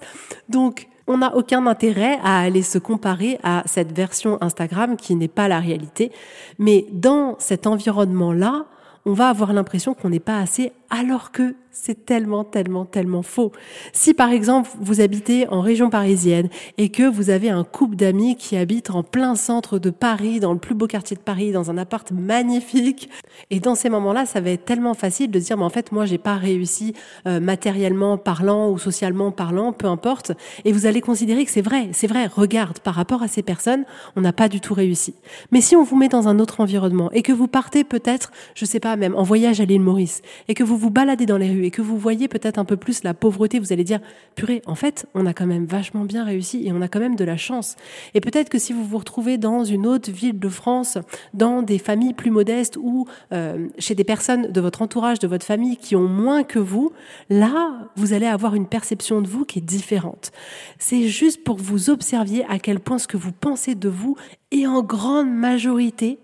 Donc, 0.50 0.88
On 1.06 1.18
n'a 1.18 1.36
aucun 1.36 1.68
intérêt 1.68 2.18
à 2.24 2.40
aller 2.40 2.62
se 2.62 2.78
comparer 2.78 3.38
à 3.44 3.64
cette 3.66 3.92
version 3.92 4.38
Instagram 4.42 4.96
qui 4.96 5.16
n'est 5.16 5.28
pas 5.28 5.50
la 5.50 5.60
réalité. 5.60 6.14
Mais 6.60 6.86
dans 6.94 7.36
cet 7.40 7.68
environnement-là, 7.68 8.66
on 9.06 9.12
va 9.12 9.28
avoir 9.28 9.52
l'impression 9.52 9.94
qu'on 9.94 10.10
n'est 10.10 10.22
pas 10.22 10.40
assez 10.40 10.72
alors 10.90 11.32
que 11.34 11.56
c'est 11.74 12.06
tellement, 12.06 12.44
tellement, 12.44 12.86
tellement 12.86 13.24
faux. 13.24 13.52
Si 13.92 14.14
par 14.14 14.30
exemple 14.30 14.70
vous 14.80 15.02
habitez 15.02 15.48
en 15.50 15.60
région 15.60 15.90
parisienne 15.90 16.48
et 16.78 16.90
que 16.90 17.04
vous 17.04 17.32
avez 17.32 17.50
un 17.50 17.64
couple 17.64 17.96
d'amis 17.96 18.36
qui 18.36 18.56
habitent 18.56 18.92
en 18.92 19.04
plein 19.04 19.36
centre 19.36 19.80
de 19.80 19.90
Paris, 19.90 20.40
dans 20.40 20.54
le 20.54 20.60
plus 20.60 20.76
beau 20.76 20.88
quartier 20.88 21.18
de 21.18 21.22
Paris, 21.22 21.52
dans 21.52 21.72
un 21.72 21.78
appart 21.78 22.10
magnifique, 22.12 23.10
et 23.50 23.60
dans 23.60 23.76
ces 23.76 23.90
moments-là, 23.90 24.26
ça 24.26 24.40
va 24.40 24.52
être 24.52 24.66
tellement 24.66 24.94
facile 24.94 25.32
de 25.32 25.40
dire, 25.40 25.58
mais 25.58 25.64
en 25.64 25.70
fait, 25.70 25.92
moi, 25.92 26.06
j'ai 26.06 26.18
pas 26.18 26.36
réussi 26.36 26.94
euh, 27.28 27.40
matériellement 27.40 28.18
parlant 28.18 28.70
ou 28.70 28.78
socialement 28.78 29.32
parlant, 29.32 29.74
peu 29.74 29.88
importe, 29.88 30.32
et 30.66 30.72
vous 30.72 30.86
allez 30.86 31.02
considérer 31.02 31.44
que 31.46 31.52
c'est 31.52 31.62
vrai, 31.62 31.90
c'est 31.92 32.08
vrai. 32.08 32.28
Regarde, 32.28 32.80
par 32.80 32.94
rapport 32.94 33.24
à 33.24 33.28
ces 33.28 33.42
personnes, 33.42 33.86
on 34.16 34.22
n'a 34.22 34.34
pas 34.34 34.48
du 34.48 34.62
tout 34.62 34.74
réussi. 34.74 35.16
Mais 35.52 35.62
si 35.62 35.76
on 35.76 35.84
vous 35.84 35.98
met 35.98 36.10
dans 36.10 36.28
un 36.28 36.40
autre 36.40 36.62
environnement 36.62 37.12
et 37.12 37.24
que 37.24 37.32
vous 37.32 37.48
partez 37.48 37.84
peut-être, 37.84 38.32
je 38.54 38.66
sais 38.66 38.80
pas, 38.80 38.96
même 38.96 39.16
en 39.16 39.24
voyage 39.24 39.60
à 39.60 39.66
l'île 39.66 39.82
Maurice, 39.82 40.22
et 40.48 40.54
que 40.54 40.64
vous 40.64 40.78
vous 40.78 40.92
baladez 40.92 41.26
dans 41.26 41.38
les 41.38 41.50
rues 41.50 41.63
et 41.64 41.72
que 41.72 41.82
vous 41.82 41.98
voyez 41.98 42.28
peut-être 42.28 42.58
un 42.58 42.66
peu 42.66 42.78
plus 42.78 43.04
la 43.04 43.14
pauvreté, 43.14 43.60
vous 43.60 43.74
allez 43.74 43.84
dire, 43.84 44.00
purée, 44.36 44.62
en 44.66 44.76
fait, 44.76 45.08
on 45.14 45.26
a 45.26 45.34
quand 45.34 45.46
même 45.46 45.66
vachement 45.66 46.06
bien 46.06 46.24
réussi 46.24 46.66
et 46.66 46.72
on 46.72 46.82
a 46.82 46.88
quand 46.88 47.00
même 47.00 47.16
de 47.16 47.24
la 47.24 47.38
chance. 47.38 47.76
Et 48.14 48.22
peut-être 48.22 48.50
que 48.50 48.60
si 48.60 48.74
vous 48.74 48.84
vous 48.84 48.98
retrouvez 48.98 49.38
dans 49.38 49.64
une 49.64 49.86
autre 49.86 50.12
ville 50.12 50.40
de 50.40 50.50
France, 50.50 50.98
dans 51.34 51.62
des 51.62 51.80
familles 51.80 52.14
plus 52.14 52.32
modestes 52.32 52.78
ou 52.78 53.08
euh, 53.32 53.68
chez 53.80 53.96
des 53.96 54.04
personnes 54.04 54.52
de 54.52 54.62
votre 54.62 54.82
entourage, 54.82 55.20
de 55.20 55.28
votre 55.28 55.46
famille 55.46 55.78
qui 55.78 55.96
ont 55.96 56.08
moins 56.08 56.44
que 56.44 56.60
vous, 56.60 56.92
là, 57.30 57.90
vous 57.96 58.14
allez 58.14 58.28
avoir 58.28 58.56
une 58.56 58.68
perception 58.68 59.22
de 59.22 59.28
vous 59.28 59.46
qui 59.46 59.60
est 59.60 59.64
différente. 59.64 60.32
C'est 60.80 61.08
juste 61.08 61.44
pour 61.44 61.58
vous 61.58 61.90
observiez 61.90 62.46
à 62.50 62.60
quel 62.60 62.80
point 62.80 62.98
ce 62.98 63.08
que 63.08 63.18
vous 63.18 63.32
pensez 63.32 63.76
de 63.76 63.90
vous 63.90 64.16
est 64.52 64.68
en 64.68 64.82
grande 64.82 65.32
majorité 65.32 66.20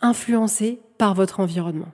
influencé 0.00 0.80
par 0.98 1.14
votre 1.14 1.40
environnement 1.40 1.92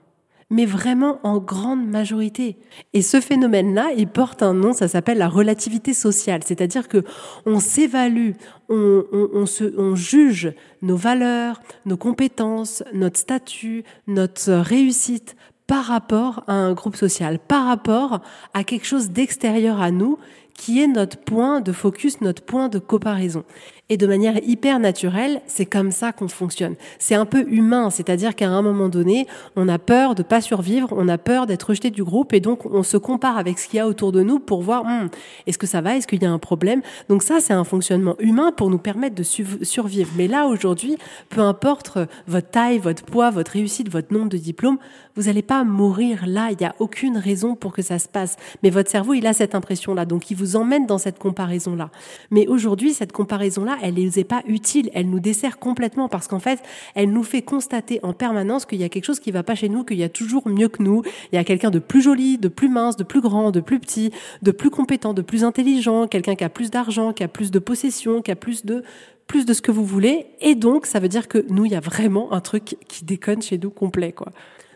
mais 0.49 0.65
vraiment 0.65 1.19
en 1.23 1.37
grande 1.37 1.85
majorité. 1.87 2.57
Et 2.93 3.01
ce 3.01 3.21
phénomène-là, 3.21 3.91
il 3.95 4.07
porte 4.07 4.41
un 4.41 4.53
nom, 4.53 4.73
ça 4.73 4.87
s'appelle 4.87 5.17
la 5.17 5.29
relativité 5.29 5.93
sociale, 5.93 6.41
c'est-à-dire 6.45 6.87
que 6.87 7.03
on 7.45 7.59
s'évalue, 7.59 8.31
on, 8.69 9.45
se, 9.45 9.77
on 9.77 9.95
juge 9.95 10.53
nos 10.81 10.95
valeurs, 10.95 11.61
nos 11.85 11.97
compétences, 11.97 12.83
notre 12.93 13.19
statut, 13.19 13.83
notre 14.07 14.53
réussite 14.53 15.35
par 15.67 15.85
rapport 15.85 16.43
à 16.47 16.53
un 16.53 16.73
groupe 16.73 16.95
social, 16.95 17.37
par 17.37 17.67
rapport 17.67 18.21
à 18.55 18.63
quelque 18.63 18.87
chose 18.87 19.11
d'extérieur 19.11 19.81
à 19.81 19.91
nous 19.91 20.17
qui 20.55 20.81
est 20.81 20.87
notre 20.87 21.17
point 21.17 21.61
de 21.61 21.71
focus, 21.71 22.19
notre 22.21 22.43
point 22.43 22.67
de 22.67 22.79
comparaison. 22.79 23.45
Et 23.91 23.97
de 23.97 24.05
manière 24.05 24.37
hyper 24.43 24.77
naturelle, 24.77 25.41
c'est 25.47 25.65
comme 25.65 25.91
ça 25.91 26.11
qu'on 26.11 26.27
fonctionne. 26.27 26.75
C'est 26.99 27.15
un 27.15 27.25
peu 27.25 27.43
humain, 27.49 27.89
c'est-à-dire 27.89 28.35
qu'à 28.35 28.47
un 28.47 28.61
moment 28.61 28.87
donné, 28.87 29.25
on 29.55 29.67
a 29.67 29.79
peur 29.79 30.13
de 30.13 30.21
pas 30.21 30.41
survivre, 30.41 30.89
on 30.91 31.07
a 31.07 31.17
peur 31.17 31.47
d'être 31.47 31.63
rejeté 31.63 31.89
du 31.89 32.03
groupe, 32.03 32.33
et 32.33 32.39
donc 32.39 32.67
on 32.67 32.83
se 32.83 32.97
compare 32.97 33.39
avec 33.39 33.57
ce 33.57 33.67
qu'il 33.67 33.77
y 33.77 33.79
a 33.79 33.87
autour 33.87 34.11
de 34.11 34.21
nous 34.21 34.37
pour 34.37 34.61
voir 34.61 34.85
hmm, 34.85 35.07
est-ce 35.47 35.57
que 35.57 35.65
ça 35.65 35.81
va, 35.81 35.95
est-ce 35.97 36.05
qu'il 36.05 36.21
y 36.21 36.25
a 36.27 36.31
un 36.31 36.37
problème? 36.37 36.83
Donc 37.09 37.23
ça, 37.23 37.39
c'est 37.39 37.53
un 37.53 37.63
fonctionnement 37.63 38.15
humain 38.19 38.51
pour 38.51 38.69
nous 38.69 38.77
permettre 38.77 39.15
de 39.15 39.23
survivre. 39.23 40.11
Mais 40.15 40.27
là, 40.27 40.45
aujourd'hui, 40.45 40.97
peu 41.29 41.41
importe 41.41 41.97
votre 42.27 42.51
taille, 42.51 42.77
votre 42.77 43.03
poids, 43.03 43.31
votre 43.31 43.53
réussite, 43.53 43.89
votre 43.89 44.13
nombre 44.13 44.29
de 44.29 44.37
diplômes, 44.37 44.77
vous 45.15 45.23
n'allez 45.23 45.41
pas 45.41 45.63
mourir 45.63 46.25
là. 46.27 46.49
Il 46.51 46.57
n'y 46.57 46.65
a 46.65 46.75
aucune 46.77 47.17
raison 47.17 47.55
pour 47.55 47.73
que 47.73 47.81
ça 47.81 47.97
se 47.97 48.07
passe. 48.07 48.37
Mais 48.61 48.69
votre 48.69 48.91
cerveau, 48.91 49.15
il 49.15 49.25
a 49.25 49.33
cette 49.33 49.55
impression-là, 49.55 50.05
donc 50.05 50.29
il 50.29 50.37
vous 50.37 50.55
emmène 50.55 50.85
dans 50.85 50.99
cette 50.99 51.17
comparaison-là. 51.17 51.89
Mais 52.29 52.47
aujourd'hui, 52.47 52.93
cette 52.93 53.11
comparaison-là, 53.11 53.78
elle 53.81 53.95
nous 53.95 54.19
est 54.19 54.23
pas 54.23 54.43
utile, 54.47 54.89
elle 54.93 55.09
nous 55.09 55.19
dessert 55.19 55.59
complètement 55.59 56.09
parce 56.09 56.27
qu'en 56.27 56.39
fait, 56.39 56.59
elle 56.95 57.11
nous 57.11 57.23
fait 57.23 57.41
constater 57.41 57.99
en 58.03 58.13
permanence 58.13 58.65
qu'il 58.65 58.79
y 58.79 58.83
a 58.83 58.89
quelque 58.89 59.05
chose 59.05 59.19
qui 59.19 59.31
va 59.31 59.43
pas 59.43 59.55
chez 59.55 59.69
nous, 59.69 59.83
qu'il 59.83 59.97
y 59.97 60.03
a 60.03 60.09
toujours 60.09 60.47
mieux 60.47 60.69
que 60.69 60.83
nous, 60.83 61.03
il 61.31 61.35
y 61.35 61.37
a 61.37 61.43
quelqu'un 61.43 61.69
de 61.69 61.79
plus 61.79 62.01
joli, 62.01 62.37
de 62.37 62.47
plus 62.47 62.69
mince, 62.69 62.95
de 62.95 63.03
plus 63.03 63.21
grand, 63.21 63.51
de 63.51 63.59
plus 63.59 63.79
petit, 63.79 64.11
de 64.41 64.51
plus 64.51 64.69
compétent, 64.69 65.13
de 65.13 65.21
plus 65.21 65.43
intelligent, 65.43 66.07
quelqu'un 66.07 66.35
qui 66.35 66.43
a 66.43 66.49
plus 66.49 66.71
d'argent, 66.71 67.13
qui 67.13 67.23
a 67.23 67.27
plus 67.27 67.51
de 67.51 67.59
possessions, 67.59 68.21
qui 68.21 68.31
a 68.31 68.35
plus 68.35 68.65
de 68.65 68.83
plus 69.27 69.45
de 69.45 69.53
ce 69.53 69.61
que 69.61 69.71
vous 69.71 69.85
voulez. 69.85 70.25
Et 70.41 70.55
donc 70.55 70.87
ça 70.87 70.99
veut 70.99 71.07
dire 71.07 71.27
que 71.27 71.45
nous 71.49 71.65
il 71.65 71.71
y 71.71 71.75
a 71.75 71.79
vraiment 71.79 72.33
un 72.33 72.41
truc 72.41 72.77
qui 72.87 73.05
déconne 73.05 73.41
chez 73.41 73.57
nous 73.57 73.69
complet 73.69 74.11
quoi 74.11 74.31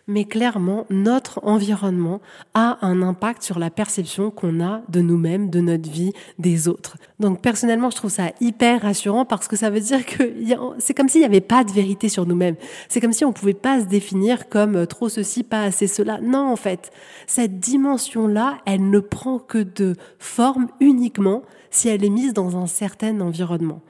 mais 0.07 0.25
clairement, 0.25 0.85
notre 0.89 1.39
environnement 1.43 2.19
a 2.53 2.77
un 2.85 3.01
impact 3.01 3.41
sur 3.43 3.57
la 3.57 3.69
perception 3.69 4.31
qu'on 4.31 4.61
a 4.61 4.81
de 4.89 5.01
nous-mêmes, 5.01 5.49
de 5.49 5.61
notre 5.61 5.89
vie, 5.89 6.11
des 6.39 6.67
autres. 6.67 6.97
Donc 7.19 7.41
personnellement, 7.41 7.89
je 7.89 7.95
trouve 7.95 8.11
ça 8.11 8.31
hyper 8.41 8.81
rassurant 8.81 9.23
parce 9.25 9.47
que 9.47 9.55
ça 9.55 9.69
veut 9.69 9.79
dire 9.79 10.05
que 10.05 10.33
c'est 10.79 10.93
comme 10.93 11.07
s'il 11.07 11.21
n'y 11.21 11.25
avait 11.25 11.41
pas 11.41 11.63
de 11.63 11.71
vérité 11.71 12.09
sur 12.09 12.25
nous-mêmes. 12.25 12.55
C'est 12.89 12.99
comme 12.99 13.13
si 13.13 13.23
on 13.23 13.31
pouvait 13.31 13.53
pas 13.53 13.79
se 13.79 13.85
définir 13.85 14.49
comme 14.49 14.85
trop 14.87 15.07
ceci, 15.07 15.43
pas 15.43 15.63
assez 15.63 15.87
cela. 15.87 16.19
Non, 16.21 16.51
en 16.51 16.57
fait, 16.57 16.91
cette 17.25 17.59
dimension-là, 17.59 18.57
elle 18.65 18.89
ne 18.89 18.99
prend 18.99 19.39
que 19.39 19.59
de 19.59 19.95
forme 20.19 20.67
uniquement 20.79 21.43
si 21.71 21.87
elle 21.87 22.03
est 22.03 22.09
mise 22.09 22.33
dans 22.33 22.57
un 22.57 22.67
certain 22.67 23.21
environnement. 23.21 23.81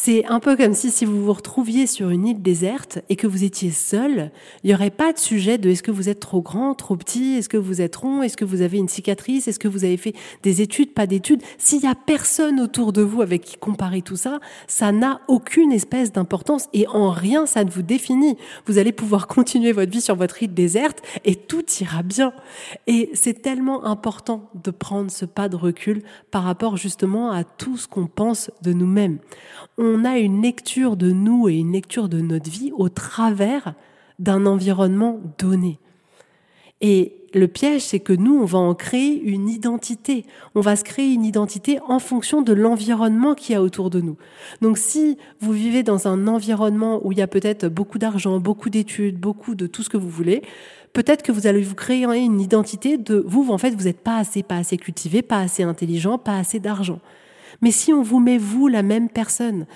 C'est 0.00 0.24
un 0.26 0.38
peu 0.38 0.56
comme 0.56 0.74
si 0.74 0.92
si 0.92 1.04
vous 1.04 1.24
vous 1.24 1.32
retrouviez 1.32 1.88
sur 1.88 2.10
une 2.10 2.28
île 2.28 2.40
déserte 2.40 3.00
et 3.08 3.16
que 3.16 3.26
vous 3.26 3.42
étiez 3.42 3.72
seul, 3.72 4.30
il 4.62 4.68
n'y 4.68 4.74
aurait 4.74 4.92
pas 4.92 5.12
de 5.12 5.18
sujet 5.18 5.58
de 5.58 5.70
est-ce 5.70 5.82
que 5.82 5.90
vous 5.90 6.08
êtes 6.08 6.20
trop 6.20 6.40
grand, 6.40 6.76
trop 6.76 6.94
petit, 6.94 7.34
est-ce 7.34 7.48
que 7.48 7.56
vous 7.56 7.80
êtes 7.80 7.96
rond, 7.96 8.22
est-ce 8.22 8.36
que 8.36 8.44
vous 8.44 8.62
avez 8.62 8.78
une 8.78 8.86
cicatrice, 8.86 9.48
est-ce 9.48 9.58
que 9.58 9.66
vous 9.66 9.82
avez 9.82 9.96
fait 9.96 10.14
des 10.44 10.62
études, 10.62 10.94
pas 10.94 11.08
d'études. 11.08 11.42
S'il 11.58 11.80
n'y 11.80 11.88
a 11.88 11.96
personne 11.96 12.60
autour 12.60 12.92
de 12.92 13.02
vous 13.02 13.22
avec 13.22 13.42
qui 13.42 13.56
comparer 13.56 14.00
tout 14.00 14.14
ça, 14.14 14.38
ça 14.68 14.92
n'a 14.92 15.20
aucune 15.26 15.72
espèce 15.72 16.12
d'importance 16.12 16.68
et 16.72 16.86
en 16.86 17.10
rien 17.10 17.44
ça 17.46 17.64
ne 17.64 17.70
vous 17.70 17.82
définit. 17.82 18.36
Vous 18.66 18.78
allez 18.78 18.92
pouvoir 18.92 19.26
continuer 19.26 19.72
votre 19.72 19.90
vie 19.90 20.00
sur 20.00 20.14
votre 20.14 20.40
île 20.44 20.54
déserte 20.54 21.02
et 21.24 21.34
tout 21.34 21.64
ira 21.80 22.04
bien. 22.04 22.32
Et 22.86 23.10
c'est 23.14 23.42
tellement 23.42 23.84
important 23.84 24.48
de 24.62 24.70
prendre 24.70 25.10
ce 25.10 25.24
pas 25.24 25.48
de 25.48 25.56
recul 25.56 26.04
par 26.30 26.44
rapport 26.44 26.76
justement 26.76 27.32
à 27.32 27.42
tout 27.42 27.76
ce 27.76 27.88
qu'on 27.88 28.06
pense 28.06 28.52
de 28.62 28.72
nous-mêmes 28.72 29.18
a 30.04 30.18
une 30.18 30.42
lecture 30.42 30.96
de 30.96 31.10
nous 31.10 31.48
et 31.48 31.54
une 31.54 31.72
lecture 31.72 32.08
de 32.08 32.20
notre 32.20 32.50
vie 32.50 32.72
au 32.76 32.88
travers 32.88 33.74
d'un 34.18 34.46
environnement 34.46 35.20
donné. 35.38 35.78
Et 36.80 37.18
le 37.34 37.48
piège, 37.48 37.82
c'est 37.82 38.00
que 38.00 38.12
nous, 38.12 38.38
on 38.38 38.44
va 38.44 38.58
en 38.58 38.74
créer 38.74 39.20
une 39.20 39.48
identité. 39.48 40.24
On 40.54 40.60
va 40.60 40.76
se 40.76 40.84
créer 40.84 41.12
une 41.12 41.24
identité 41.24 41.78
en 41.86 41.98
fonction 41.98 42.40
de 42.40 42.52
l'environnement 42.52 43.34
qu'il 43.34 43.52
y 43.52 43.56
a 43.56 43.62
autour 43.62 43.90
de 43.90 44.00
nous. 44.00 44.16
Donc 44.62 44.78
si 44.78 45.18
vous 45.40 45.52
vivez 45.52 45.82
dans 45.82 46.08
un 46.08 46.26
environnement 46.26 47.00
où 47.04 47.12
il 47.12 47.18
y 47.18 47.22
a 47.22 47.26
peut-être 47.26 47.66
beaucoup 47.68 47.98
d'argent, 47.98 48.38
beaucoup 48.38 48.70
d'études, 48.70 49.18
beaucoup 49.18 49.54
de 49.54 49.66
tout 49.66 49.82
ce 49.82 49.90
que 49.90 49.96
vous 49.96 50.08
voulez, 50.08 50.42
peut-être 50.92 51.22
que 51.22 51.32
vous 51.32 51.46
allez 51.46 51.62
vous 51.62 51.74
créer 51.74 52.04
une 52.04 52.40
identité 52.40 52.96
de 52.96 53.22
vous, 53.26 53.50
en 53.50 53.58
fait, 53.58 53.70
vous 53.70 53.84
n'êtes 53.84 54.00
pas 54.00 54.16
assez, 54.16 54.42
pas 54.42 54.56
assez 54.56 54.78
cultivé, 54.78 55.22
pas 55.22 55.40
assez 55.40 55.62
intelligent, 55.62 56.16
pas 56.16 56.38
assez 56.38 56.60
d'argent. 56.60 57.00
Mais 57.62 57.70
si 57.70 57.92
on 57.92 58.02
vous 58.02 58.20
met, 58.20 58.38
vous, 58.38 58.68
la 58.68 58.82
même 58.82 59.08
personne, 59.08 59.66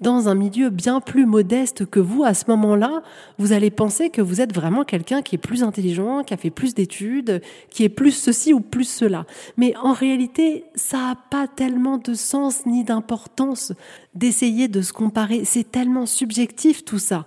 dans 0.00 0.28
un 0.28 0.34
milieu 0.34 0.70
bien 0.70 1.00
plus 1.00 1.26
modeste 1.26 1.84
que 1.84 2.00
vous, 2.00 2.24
à 2.24 2.32
ce 2.32 2.44
moment-là, 2.48 3.02
vous 3.38 3.52
allez 3.52 3.70
penser 3.70 4.08
que 4.08 4.22
vous 4.22 4.40
êtes 4.40 4.54
vraiment 4.54 4.84
quelqu'un 4.84 5.20
qui 5.20 5.34
est 5.34 5.38
plus 5.38 5.62
intelligent, 5.62 6.22
qui 6.24 6.32
a 6.32 6.38
fait 6.38 6.50
plus 6.50 6.74
d'études, 6.74 7.42
qui 7.68 7.84
est 7.84 7.90
plus 7.90 8.12
ceci 8.12 8.54
ou 8.54 8.60
plus 8.60 8.88
cela. 8.88 9.26
Mais 9.58 9.74
en 9.82 9.92
réalité, 9.92 10.64
ça 10.74 10.98
n'a 10.98 11.16
pas 11.30 11.46
tellement 11.46 11.98
de 11.98 12.14
sens 12.14 12.64
ni 12.64 12.82
d'importance 12.82 13.72
d'essayer 14.14 14.68
de 14.68 14.80
se 14.80 14.92
comparer. 14.92 15.44
C'est 15.44 15.70
tellement 15.70 16.06
subjectif 16.06 16.84
tout 16.84 16.98
ça. 16.98 17.26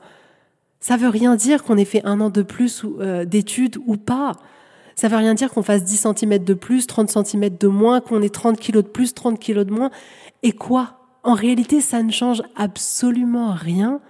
Ça 0.79 0.97
veut 0.97 1.09
rien 1.09 1.35
dire 1.35 1.63
qu'on 1.63 1.77
ait 1.77 1.85
fait 1.85 2.03
un 2.05 2.19
an 2.19 2.29
de 2.29 2.41
plus 2.41 2.83
euh, 2.99 3.23
d'études 3.23 3.77
ou 3.85 3.97
pas. 3.97 4.33
Ça 4.95 5.07
veut 5.07 5.17
rien 5.17 5.33
dire 5.33 5.51
qu'on 5.51 5.63
fasse 5.63 5.83
10 5.83 6.07
cm 6.15 6.39
de 6.39 6.53
plus, 6.53 6.87
30 6.87 7.09
cm 7.09 7.57
de 7.57 7.67
moins, 7.67 8.01
qu'on 8.01 8.21
ait 8.21 8.29
30 8.29 8.59
kg 8.59 8.77
de 8.77 8.81
plus, 8.81 9.13
30 9.13 9.39
kg 9.39 9.59
de 9.61 9.71
moins. 9.71 9.91
Et 10.43 10.51
quoi? 10.51 10.99
En 11.23 11.33
réalité, 11.33 11.81
ça 11.81 12.03
ne 12.03 12.11
change 12.11 12.43
absolument 12.55 13.53
rien 13.53 14.01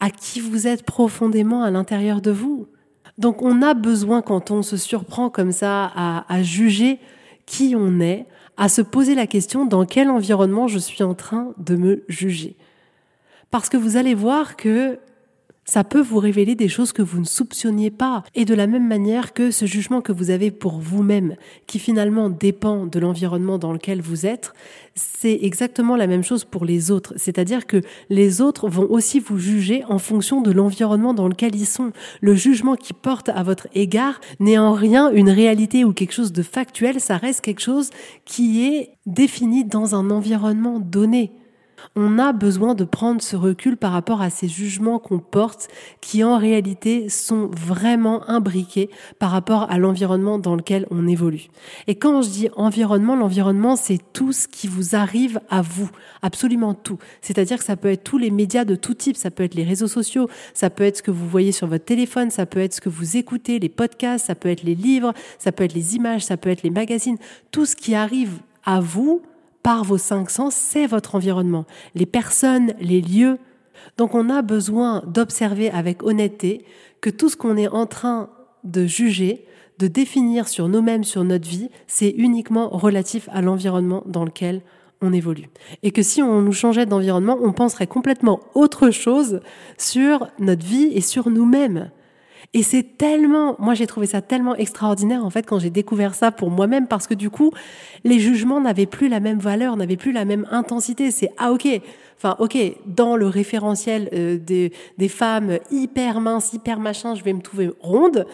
à 0.00 0.10
qui 0.10 0.40
vous 0.40 0.66
êtes 0.66 0.84
profondément 0.84 1.62
à 1.62 1.70
l'intérieur 1.70 2.20
de 2.20 2.30
vous. 2.30 2.66
Donc 3.18 3.42
on 3.42 3.62
a 3.62 3.74
besoin, 3.74 4.22
quand 4.22 4.50
on 4.50 4.62
se 4.62 4.76
surprend 4.76 5.30
comme 5.30 5.52
ça 5.52 5.90
à, 5.94 6.32
à 6.32 6.42
juger 6.42 6.98
qui 7.46 7.74
on 7.76 8.00
est, 8.00 8.26
à 8.56 8.68
se 8.68 8.82
poser 8.82 9.14
la 9.14 9.26
question 9.26 9.66
dans 9.66 9.84
quel 9.84 10.10
environnement 10.10 10.68
je 10.68 10.78
suis 10.78 11.02
en 11.02 11.14
train 11.14 11.52
de 11.58 11.76
me 11.76 12.04
juger? 12.08 12.56
Parce 13.50 13.68
que 13.68 13.76
vous 13.76 13.96
allez 13.96 14.14
voir 14.14 14.56
que 14.56 14.98
ça 15.68 15.82
peut 15.82 16.00
vous 16.00 16.18
révéler 16.18 16.54
des 16.54 16.68
choses 16.68 16.92
que 16.92 17.02
vous 17.02 17.18
ne 17.18 17.24
soupçonniez 17.24 17.90
pas. 17.90 18.22
Et 18.34 18.44
de 18.44 18.54
la 18.54 18.68
même 18.68 18.86
manière 18.86 19.32
que 19.32 19.50
ce 19.50 19.66
jugement 19.66 20.00
que 20.00 20.12
vous 20.12 20.30
avez 20.30 20.52
pour 20.52 20.78
vous-même, 20.78 21.34
qui 21.66 21.80
finalement 21.80 22.30
dépend 22.30 22.86
de 22.86 22.98
l'environnement 23.00 23.58
dans 23.58 23.72
lequel 23.72 24.00
vous 24.00 24.26
êtes, 24.26 24.52
c'est 24.94 25.38
exactement 25.42 25.96
la 25.96 26.06
même 26.06 26.22
chose 26.22 26.44
pour 26.44 26.64
les 26.64 26.90
autres. 26.90 27.14
C'est-à-dire 27.16 27.66
que 27.66 27.82
les 28.10 28.40
autres 28.40 28.68
vont 28.68 28.88
aussi 28.88 29.18
vous 29.18 29.38
juger 29.38 29.84
en 29.88 29.98
fonction 29.98 30.40
de 30.40 30.52
l'environnement 30.52 31.14
dans 31.14 31.28
lequel 31.28 31.54
ils 31.56 31.66
sont. 31.66 31.92
Le 32.20 32.34
jugement 32.34 32.76
qu'ils 32.76 32.96
portent 32.96 33.28
à 33.28 33.42
votre 33.42 33.66
égard 33.74 34.20
n'est 34.38 34.58
en 34.58 34.72
rien 34.72 35.10
une 35.10 35.30
réalité 35.30 35.84
ou 35.84 35.92
quelque 35.92 36.14
chose 36.14 36.32
de 36.32 36.42
factuel, 36.42 37.00
ça 37.00 37.16
reste 37.16 37.40
quelque 37.40 37.60
chose 37.60 37.90
qui 38.24 38.64
est 38.64 38.90
défini 39.06 39.64
dans 39.64 39.96
un 39.96 40.10
environnement 40.10 40.78
donné. 40.78 41.32
On 41.94 42.18
a 42.18 42.32
besoin 42.32 42.74
de 42.74 42.84
prendre 42.84 43.22
ce 43.22 43.36
recul 43.36 43.76
par 43.76 43.92
rapport 43.92 44.20
à 44.20 44.30
ces 44.30 44.48
jugements 44.48 44.98
qu'on 44.98 45.18
porte 45.18 45.68
qui 46.00 46.24
en 46.24 46.38
réalité 46.38 47.08
sont 47.08 47.48
vraiment 47.48 48.28
imbriqués 48.28 48.90
par 49.18 49.30
rapport 49.30 49.70
à 49.70 49.78
l'environnement 49.78 50.38
dans 50.38 50.56
lequel 50.56 50.86
on 50.90 51.06
évolue. 51.06 51.48
Et 51.86 51.94
quand 51.94 52.22
je 52.22 52.28
dis 52.28 52.48
environnement, 52.56 53.16
l'environnement 53.16 53.76
c'est 53.76 54.00
tout 54.12 54.32
ce 54.32 54.48
qui 54.48 54.66
vous 54.66 54.96
arrive 54.96 55.40
à 55.48 55.62
vous, 55.62 55.90
absolument 56.22 56.74
tout. 56.74 56.98
C'est-à-dire 57.20 57.58
que 57.58 57.64
ça 57.64 57.76
peut 57.76 57.90
être 57.90 58.04
tous 58.04 58.18
les 58.18 58.30
médias 58.30 58.64
de 58.64 58.74
tout 58.74 58.94
type, 58.94 59.16
ça 59.16 59.30
peut 59.30 59.44
être 59.44 59.54
les 59.54 59.64
réseaux 59.64 59.88
sociaux, 59.88 60.28
ça 60.54 60.70
peut 60.70 60.84
être 60.84 60.98
ce 60.98 61.02
que 61.02 61.10
vous 61.10 61.28
voyez 61.28 61.52
sur 61.52 61.66
votre 61.66 61.84
téléphone, 61.84 62.30
ça 62.30 62.46
peut 62.46 62.60
être 62.60 62.74
ce 62.74 62.80
que 62.80 62.88
vous 62.88 63.16
écoutez, 63.16 63.58
les 63.58 63.68
podcasts, 63.68 64.26
ça 64.26 64.34
peut 64.34 64.48
être 64.48 64.62
les 64.62 64.74
livres, 64.74 65.12
ça 65.38 65.52
peut 65.52 65.64
être 65.64 65.74
les 65.74 65.96
images, 65.96 66.24
ça 66.24 66.36
peut 66.36 66.50
être 66.50 66.62
les 66.62 66.70
magazines, 66.70 67.18
tout 67.50 67.66
ce 67.66 67.76
qui 67.76 67.94
arrive 67.94 68.40
à 68.64 68.80
vous 68.80 69.22
par 69.66 69.82
vos 69.82 69.98
cinq 69.98 70.30
sens, 70.30 70.54
c'est 70.54 70.86
votre 70.86 71.16
environnement, 71.16 71.64
les 71.96 72.06
personnes, 72.06 72.72
les 72.78 73.00
lieux. 73.00 73.36
Donc 73.96 74.14
on 74.14 74.30
a 74.30 74.40
besoin 74.40 75.02
d'observer 75.08 75.72
avec 75.72 76.04
honnêteté 76.04 76.64
que 77.00 77.10
tout 77.10 77.28
ce 77.28 77.36
qu'on 77.36 77.56
est 77.56 77.66
en 77.66 77.84
train 77.84 78.30
de 78.62 78.86
juger, 78.86 79.44
de 79.80 79.88
définir 79.88 80.46
sur 80.46 80.68
nous-mêmes, 80.68 81.02
sur 81.02 81.24
notre 81.24 81.48
vie, 81.48 81.68
c'est 81.88 82.10
uniquement 82.10 82.68
relatif 82.68 83.28
à 83.32 83.42
l'environnement 83.42 84.04
dans 84.06 84.24
lequel 84.24 84.62
on 85.02 85.12
évolue. 85.12 85.48
Et 85.82 85.90
que 85.90 86.02
si 86.02 86.22
on 86.22 86.42
nous 86.42 86.52
changeait 86.52 86.86
d'environnement, 86.86 87.36
on 87.42 87.52
penserait 87.52 87.88
complètement 87.88 88.38
autre 88.54 88.90
chose 88.90 89.40
sur 89.78 90.28
notre 90.38 90.64
vie 90.64 90.92
et 90.94 91.00
sur 91.00 91.28
nous-mêmes. 91.28 91.90
Et 92.54 92.62
c'est 92.62 92.96
tellement, 92.96 93.56
moi 93.58 93.74
j'ai 93.74 93.86
trouvé 93.86 94.06
ça 94.06 94.22
tellement 94.22 94.54
extraordinaire 94.56 95.24
en 95.24 95.30
fait 95.30 95.46
quand 95.46 95.58
j'ai 95.58 95.70
découvert 95.70 96.14
ça 96.14 96.30
pour 96.30 96.50
moi-même 96.50 96.86
parce 96.86 97.06
que 97.06 97.14
du 97.14 97.30
coup, 97.30 97.52
les 98.04 98.18
jugements 98.18 98.60
n'avaient 98.60 98.86
plus 98.86 99.08
la 99.08 99.20
même 99.20 99.38
valeur, 99.38 99.76
n'avaient 99.76 99.96
plus 99.96 100.12
la 100.12 100.24
même 100.24 100.46
intensité. 100.50 101.10
C'est 101.10 101.30
ah 101.38 101.52
ok, 101.52 101.68
enfin 102.16 102.36
ok, 102.38 102.56
dans 102.86 103.16
le 103.16 103.26
référentiel 103.26 104.08
euh, 104.12 104.38
des, 104.38 104.72
des 104.98 105.08
femmes 105.08 105.58
hyper 105.70 106.20
minces, 106.20 106.52
hyper 106.52 106.78
machin, 106.78 107.14
je 107.14 107.22
vais 107.22 107.32
me 107.32 107.42
trouver 107.42 107.70
ronde. 107.80 108.26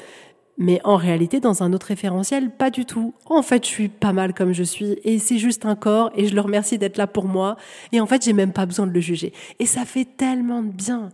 Mais 0.58 0.80
en 0.84 0.96
réalité, 0.96 1.40
dans 1.40 1.62
un 1.62 1.72
autre 1.72 1.86
référentiel, 1.86 2.50
pas 2.50 2.70
du 2.70 2.84
tout. 2.84 3.14
En 3.26 3.42
fait, 3.42 3.64
je 3.64 3.70
suis 3.70 3.88
pas 3.88 4.12
mal 4.12 4.34
comme 4.34 4.52
je 4.52 4.62
suis 4.62 4.98
et 5.02 5.18
c'est 5.18 5.38
juste 5.38 5.64
un 5.64 5.74
corps 5.74 6.10
et 6.14 6.26
je 6.26 6.34
le 6.34 6.40
remercie 6.40 6.78
d'être 6.78 6.98
là 6.98 7.06
pour 7.06 7.24
moi. 7.24 7.56
Et 7.90 8.00
en 8.00 8.06
fait, 8.06 8.24
j'ai 8.24 8.34
même 8.34 8.52
pas 8.52 8.66
besoin 8.66 8.86
de 8.86 8.92
le 8.92 9.00
juger. 9.00 9.32
Et 9.58 9.66
ça 9.66 9.84
fait 9.84 10.04
tellement 10.04 10.62
de 10.62 10.70
bien. 10.70 11.08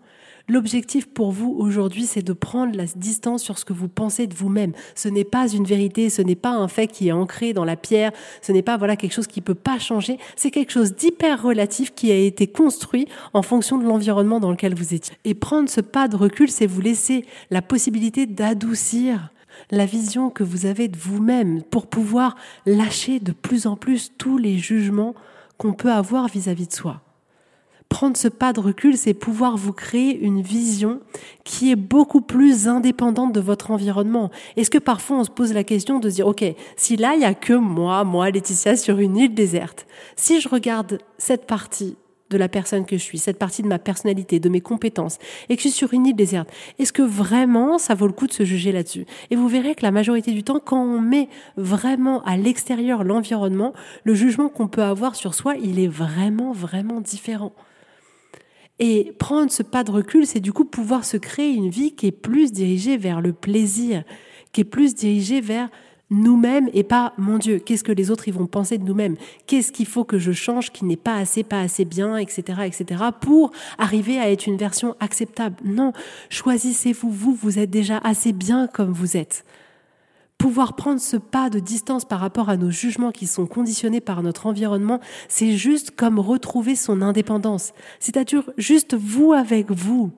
L'objectif 0.51 1.07
pour 1.07 1.31
vous 1.31 1.55
aujourd'hui, 1.59 2.07
c'est 2.07 2.23
de 2.23 2.33
prendre 2.33 2.75
la 2.75 2.87
distance 2.87 3.43
sur 3.43 3.59
ce 3.59 3.67
que 3.67 3.75
vous 3.75 3.89
pensez 3.89 4.27
de 4.27 4.35
vous-même. 4.35 4.73
Ce 4.95 5.09
n'est 5.11 5.25
pas 5.25 5.47
une 5.47 5.65
vérité, 5.65 6.09
ce 6.09 6.23
n'est 6.23 6.37
pas 6.37 6.53
un 6.53 6.69
fait 6.69 6.87
qui 6.87 7.09
est 7.09 7.13
ancré 7.13 7.53
dans 7.53 7.67
la 7.67 7.77
pierre, 7.77 8.13
ce 8.41 8.53
n'est 8.53 8.63
pas 8.63 8.79
voilà 8.79 8.97
quelque 8.97 9.13
chose 9.13 9.27
qui 9.27 9.43
peut 9.43 9.55
pas 9.55 9.79
changer, 9.79 10.17
c'est 10.37 10.51
quelque 10.51 10.73
chose 10.73 10.95
d'hyper 10.95 11.43
relatif 11.43 11.95
qui 11.95 12.11
a 12.11 12.17
été 12.17 12.47
construit 12.47 13.07
en 13.35 13.43
fonction 13.43 13.77
de 13.77 13.85
l'environnement 13.85 14.41
dans 14.41 14.51
lequel 14.51 14.75
vous 14.75 14.95
étiez. 14.95 15.15
Et 15.27 15.35
prendre 15.35 15.69
ce 15.69 15.83
pas 15.83 16.09
de 16.09 16.17
recul, 16.17 16.49
c'est 16.49 16.67
vous 16.67 16.81
laisser 16.81 17.27
la 17.51 17.61
possibilité 17.61 18.25
d'adoucir 18.25 19.31
la 19.71 19.85
vision 19.85 20.31
que 20.31 20.45
vous 20.45 20.65
avez 20.65 20.89
de 20.89 20.97
vous-même 20.97 21.63
pour 21.63 21.89
pouvoir 21.89 22.37
lâcher 22.65 23.21
de 23.21 23.33
plus 23.33 23.67
en 23.67 23.77
plus 23.77 24.13
tous 24.17 24.39
les 24.39 24.57
jugements 24.57 25.15
qu'on 25.59 25.75
peut 25.75 25.93
avoir 25.93 26.29
vis-à-vis 26.29 26.65
-vis 26.65 26.69
de 26.69 26.75
soi 26.75 27.08
prendre 27.89 28.17
ce 28.17 28.29
pas 28.29 28.53
de 28.53 28.61
recul, 28.61 28.97
c'est 28.97 29.15
pouvoir 29.15 29.57
vous 29.57 29.73
créer 29.73 30.19
une 30.21 30.43
vision 30.43 31.01
qui 31.45 31.71
est 31.71 31.77
beaucoup 31.77 32.21
plus 32.21 32.69
indépendante 32.69 33.33
de 33.33 33.41
votre 33.41 33.71
environnement. 33.71 34.31
Est-ce 34.57 34.71
que 34.71 34.79
parfois 34.79 35.19
on 35.19 35.25
se 35.25 35.31
pose 35.31 35.53
la 35.53 35.65
question 35.65 35.99
de 35.99 36.11
dire, 36.11 36.27
OK, 36.27 36.45
si 36.77 36.97
là, 36.97 37.15
il 37.15 37.23
y 37.23 37.25
a 37.25 37.35
que 37.35 37.55
moi, 37.55 38.05
moi, 38.05 38.31
Laetitia, 38.31 38.77
sur 38.77 38.99
une 38.99 39.17
île 39.17 39.35
déserte, 39.35 39.87
si 40.17 40.41
je 40.41 40.49
regarde 40.49 40.99
cette 41.17 41.47
partie 41.47 41.97
de 42.31 42.37
la 42.37 42.49
personne 42.49 42.85
que 42.85 42.97
je 42.97 43.03
suis, 43.03 43.19
cette 43.19 43.39
partie 43.39 43.63
de 43.63 43.69
ma 43.69 43.79
personnalité, 43.79 44.39
de 44.39 44.49
mes 44.49 44.61
compétences, 44.61 45.19
et 45.49 45.57
que 45.57 45.63
je 45.63 45.69
suis 45.69 45.77
sur 45.77 45.95
une 45.95 46.07
île 46.07 46.17
déserte, 46.17 46.51
est-ce 46.79 46.93
que 46.93 47.03
vraiment 47.03 47.79
ça 47.79 47.95
vaut 47.95 48.07
le 48.07 48.13
coup 48.13 48.27
de 48.27 48.33
se 48.33 48.45
juger 48.45 48.71
là-dessus? 48.71 49.07
Et 49.31 49.37
vous 49.37 49.49
verrez 49.49 49.75
que 49.75 49.83
la 49.83 49.91
majorité 49.91 50.33
du 50.33 50.43
temps, 50.43 50.61
quand 50.63 50.83
on 50.83 51.01
met 51.01 51.29
vraiment 51.57 52.23
à 52.25 52.37
l'extérieur 52.37 53.03
l'environnement, 53.03 53.73
le 54.05 54.15
jugement 54.15 54.49
qu'on 54.49 54.69
peut 54.69 54.83
avoir 54.83 55.15
sur 55.15 55.35
soi, 55.35 55.55
il 55.57 55.81
est 55.81 55.89
vraiment, 55.89 56.53
vraiment 56.53 57.01
différent. 57.01 57.53
Et 58.79 59.13
prendre 59.19 59.51
ce 59.51 59.63
pas 59.63 59.85
de 59.85 59.91
recul, 59.91 60.27
c'est 60.27 60.41
du 60.41 60.53
coup 60.53 60.65
pouvoir 60.65 61.05
se 61.05 61.17
créer 61.17 61.53
une 61.53 61.71
vie 61.71 61.93
qui 61.93 62.07
est 62.07 62.13
plus 62.13 62.53
dirigée 62.53 62.97
vers 62.97 63.21
le 63.21 63.33
plaisir, 63.33 64.05
qui 64.53 64.61
est 64.61 64.65
plus 64.65 64.95
dirigée 64.95 65.41
vers 65.41 65.69
nous-mêmes 66.11 66.71
et 66.73 66.85
pas 66.85 67.13
mon 67.19 67.39
Dieu, 67.39 67.59
qu'est-ce 67.59 67.85
que 67.85 67.93
les 67.93 68.11
autres 68.11 68.29
ils 68.29 68.35
vont 68.35 68.47
penser 68.47 68.79
de 68.79 68.85
nous-mêmes? 68.85 69.17
Qu'est-ce 69.47 69.73
qu'il 69.73 69.87
faut 69.87 70.05
que 70.05 70.19
je 70.19 70.33
change 70.33 70.71
qui 70.71 70.85
n'est 70.85 70.97
pas 70.97 71.17
assez, 71.17 71.43
pas 71.43 71.61
assez 71.61 71.85
bien, 71.85 72.17
etc., 72.17 72.63
etc. 72.65 73.05
pour 73.21 73.51
arriver 73.77 74.19
à 74.19 74.31
être 74.31 74.47
une 74.47 74.57
version 74.57 74.97
acceptable? 75.01 75.57
Non, 75.65 75.93
choisissez-vous, 76.31 77.11
vous, 77.11 77.35
vous 77.35 77.59
êtes 77.59 77.71
déjà 77.71 77.99
assez 77.99 78.33
bien 78.33 78.69
comme 78.69 78.93
vous 78.93 79.17
êtes 79.17 79.45
pouvoir 80.39 80.77
prendre 80.77 81.01
ce 81.01 81.17
pas 81.17 81.51
de 81.51 81.59
distance 81.59 82.05
par 82.05 82.21
rapport 82.21 82.49
à 82.49 82.57
nos 82.57 82.71
jugements 82.71 83.11
qui 83.11 83.27
sont 83.27 83.47
conditionnés 83.47 84.01
par 84.01 84.23
notre 84.23 84.47
environnement, 84.47 85.01
c'est 85.29 85.57
juste 85.57 85.91
comme 85.91 86.21
retrouver 86.21 86.77
son 86.77 87.03
indépendance. 87.03 87.73
C'est-à-dire 87.99 88.49
juste 88.57 88.95
vous 88.95 89.33
avec 89.33 89.71
vous. 89.71 90.13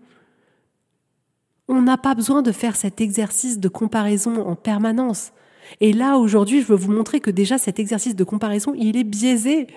On 1.68 1.80
n'a 1.82 1.96
pas 1.96 2.14
besoin 2.14 2.42
de 2.42 2.52
faire 2.52 2.76
cet 2.76 3.00
exercice 3.00 3.58
de 3.58 3.68
comparaison 3.68 4.46
en 4.46 4.56
permanence. 4.56 5.32
Et 5.80 5.92
là, 5.92 6.18
aujourd'hui, 6.18 6.60
je 6.60 6.66
veux 6.66 6.76
vous 6.76 6.92
montrer 6.92 7.20
que 7.20 7.30
déjà 7.30 7.56
cet 7.56 7.78
exercice 7.78 8.16
de 8.16 8.24
comparaison, 8.24 8.74
il 8.76 8.96
est 8.96 9.04
biaisé. 9.04 9.68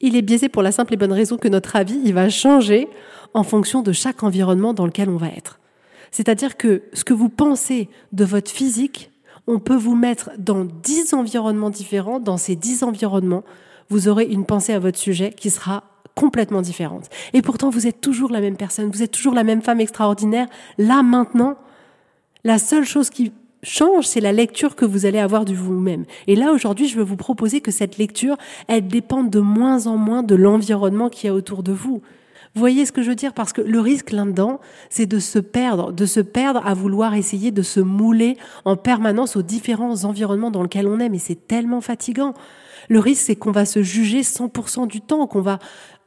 Il 0.00 0.16
est 0.16 0.22
biaisé 0.22 0.48
pour 0.48 0.62
la 0.62 0.72
simple 0.72 0.94
et 0.94 0.96
bonne 0.96 1.12
raison 1.12 1.38
que 1.38 1.48
notre 1.48 1.76
avis, 1.76 2.00
il 2.04 2.12
va 2.12 2.28
changer 2.28 2.88
en 3.34 3.42
fonction 3.42 3.82
de 3.82 3.92
chaque 3.92 4.22
environnement 4.22 4.74
dans 4.74 4.86
lequel 4.86 5.08
on 5.08 5.16
va 5.16 5.28
être. 5.28 5.60
C'est-à-dire 6.10 6.56
que 6.56 6.82
ce 6.92 7.04
que 7.04 7.14
vous 7.14 7.28
pensez 7.28 7.88
de 8.12 8.24
votre 8.24 8.50
physique 8.50 9.07
on 9.48 9.58
peut 9.58 9.74
vous 9.74 9.96
mettre 9.96 10.30
dans 10.38 10.64
dix 10.64 11.14
environnements 11.14 11.70
différents. 11.70 12.20
Dans 12.20 12.36
ces 12.36 12.54
dix 12.54 12.82
environnements, 12.82 13.42
vous 13.88 14.06
aurez 14.06 14.24
une 14.24 14.44
pensée 14.44 14.74
à 14.74 14.78
votre 14.78 14.98
sujet 14.98 15.32
qui 15.32 15.48
sera 15.48 15.84
complètement 16.14 16.60
différente. 16.60 17.08
Et 17.32 17.40
pourtant, 17.40 17.70
vous 17.70 17.86
êtes 17.86 18.02
toujours 18.02 18.30
la 18.30 18.42
même 18.42 18.58
personne, 18.58 18.90
vous 18.90 19.02
êtes 19.02 19.10
toujours 19.10 19.34
la 19.34 19.44
même 19.44 19.62
femme 19.62 19.80
extraordinaire. 19.80 20.46
Là, 20.76 21.02
maintenant, 21.02 21.56
la 22.44 22.58
seule 22.58 22.84
chose 22.84 23.08
qui 23.08 23.32
change, 23.62 24.04
c'est 24.06 24.20
la 24.20 24.32
lecture 24.32 24.76
que 24.76 24.84
vous 24.84 25.06
allez 25.06 25.18
avoir 25.18 25.46
de 25.46 25.54
vous-même. 25.54 26.04
Et 26.26 26.36
là, 26.36 26.52
aujourd'hui, 26.52 26.86
je 26.86 26.98
veux 26.98 27.04
vous 27.04 27.16
proposer 27.16 27.62
que 27.62 27.70
cette 27.70 27.96
lecture, 27.96 28.36
elle 28.66 28.86
dépende 28.86 29.30
de 29.30 29.40
moins 29.40 29.86
en 29.86 29.96
moins 29.96 30.22
de 30.22 30.34
l'environnement 30.34 31.08
qui 31.08 31.26
est 31.26 31.30
autour 31.30 31.62
de 31.62 31.72
vous. 31.72 32.02
Vous 32.54 32.60
voyez 32.60 32.86
ce 32.86 32.92
que 32.92 33.02
je 33.02 33.10
veux 33.10 33.14
dire? 33.14 33.34
Parce 33.34 33.52
que 33.52 33.60
le 33.60 33.80
risque 33.80 34.10
là-dedans, 34.10 34.60
c'est 34.90 35.06
de 35.06 35.18
se 35.18 35.38
perdre, 35.38 35.92
de 35.92 36.06
se 36.06 36.20
perdre 36.20 36.66
à 36.66 36.74
vouloir 36.74 37.14
essayer 37.14 37.50
de 37.50 37.62
se 37.62 37.80
mouler 37.80 38.36
en 38.64 38.76
permanence 38.76 39.36
aux 39.36 39.42
différents 39.42 40.04
environnements 40.04 40.50
dans 40.50 40.62
lesquels 40.62 40.86
on 40.86 40.98
est, 41.00 41.08
mais 41.08 41.18
c'est 41.18 41.46
tellement 41.46 41.80
fatigant. 41.80 42.34
Le 42.88 43.00
risque, 43.00 43.24
c'est 43.26 43.36
qu'on 43.36 43.52
va 43.52 43.64
se 43.64 43.82
juger 43.82 44.22
100% 44.22 44.86
du 44.86 45.00
temps, 45.00 45.26
qu'on 45.26 45.42
va 45.42 45.58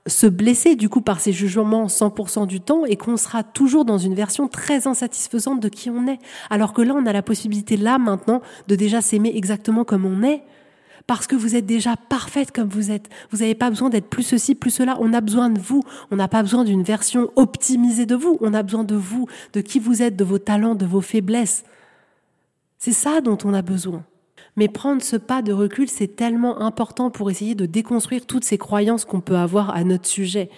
se 0.08 0.26
blesser 0.26 0.76
du 0.76 0.90
coup 0.90 1.02
par 1.02 1.20
ces 1.20 1.32
jugements 1.32 1.86
100% 1.86 2.48
du 2.48 2.60
temps 2.60 2.86
et 2.86 2.96
qu'on 2.96 3.18
sera 3.18 3.44
toujours 3.44 3.86
dans 3.86 4.00
une 4.00 4.16
version 4.16 4.48
très 4.48 4.88
insatisfaisante 4.88 5.60
de 5.60 5.70
qui 5.70 5.90
on 5.90 6.08
est. 6.08 6.18
Alors 6.50 6.74
que 6.74 6.82
là, 6.82 6.96
on 6.98 7.06
a 7.06 7.14
la 7.14 7.22
possibilité 7.22 7.78
là 7.78 8.00
maintenant 8.00 8.42
de 8.68 8.76
déjà 8.76 9.02
s'aimer 9.02 9.32
exactement 9.36 9.84
comme 9.84 10.06
on 10.06 10.24
est 10.24 10.44
parce 11.12 11.28
que 11.28 11.36
vous 11.36 11.58
êtes 11.58 11.66
déjà 11.66 11.98
parfaite 11.98 12.54
comme 12.54 12.70
vous 12.70 12.90
êtes. 12.90 13.10
Vous 13.32 13.40
n'avez 13.40 13.54
pas 13.54 13.70
besoin 13.70 13.90
d'être 13.90 14.10
plus 14.10 14.24
ceci, 14.24 14.56
plus 14.56 14.70
cela. 14.72 14.96
On 15.02 15.12
a 15.12 15.20
besoin 15.20 15.50
de 15.50 15.60
vous. 15.60 15.84
On 16.10 16.16
n'a 16.16 16.30
pas 16.30 16.42
besoin 16.42 16.64
d'une 16.64 16.84
version 16.84 17.34
optimisée 17.36 18.06
de 18.06 18.16
vous. 18.16 18.38
On 18.40 18.54
a 18.54 18.64
besoin 18.64 18.86
de 18.86 18.96
vous, 18.96 19.28
de 19.52 19.60
qui 19.60 19.80
vous 19.80 20.02
êtes, 20.02 20.16
de 20.16 20.24
vos 20.24 20.40
talents, 20.40 20.74
de 20.74 20.86
vos 20.86 21.02
faiblesses. 21.02 21.66
C'est 22.78 22.94
ça 22.94 23.20
dont 23.20 23.38
on 23.44 23.54
a 23.54 23.62
besoin. 23.62 24.06
Mais 24.58 24.68
prendre 24.68 25.02
ce 25.02 25.16
pas 25.16 25.42
de 25.42 25.54
recul, 25.54 25.88
c'est 25.88 26.16
tellement 26.16 26.62
important 26.62 27.10
pour 27.10 27.32
essayer 27.32 27.56
de 27.56 27.66
déconstruire 27.66 28.26
toutes 28.26 28.44
ces 28.44 28.58
croyances 28.58 29.06
qu'on 29.06 29.22
peut 29.22 29.38
avoir 29.38 29.70
à 29.70 29.84
notre 29.84 30.08
sujet. 30.08 30.50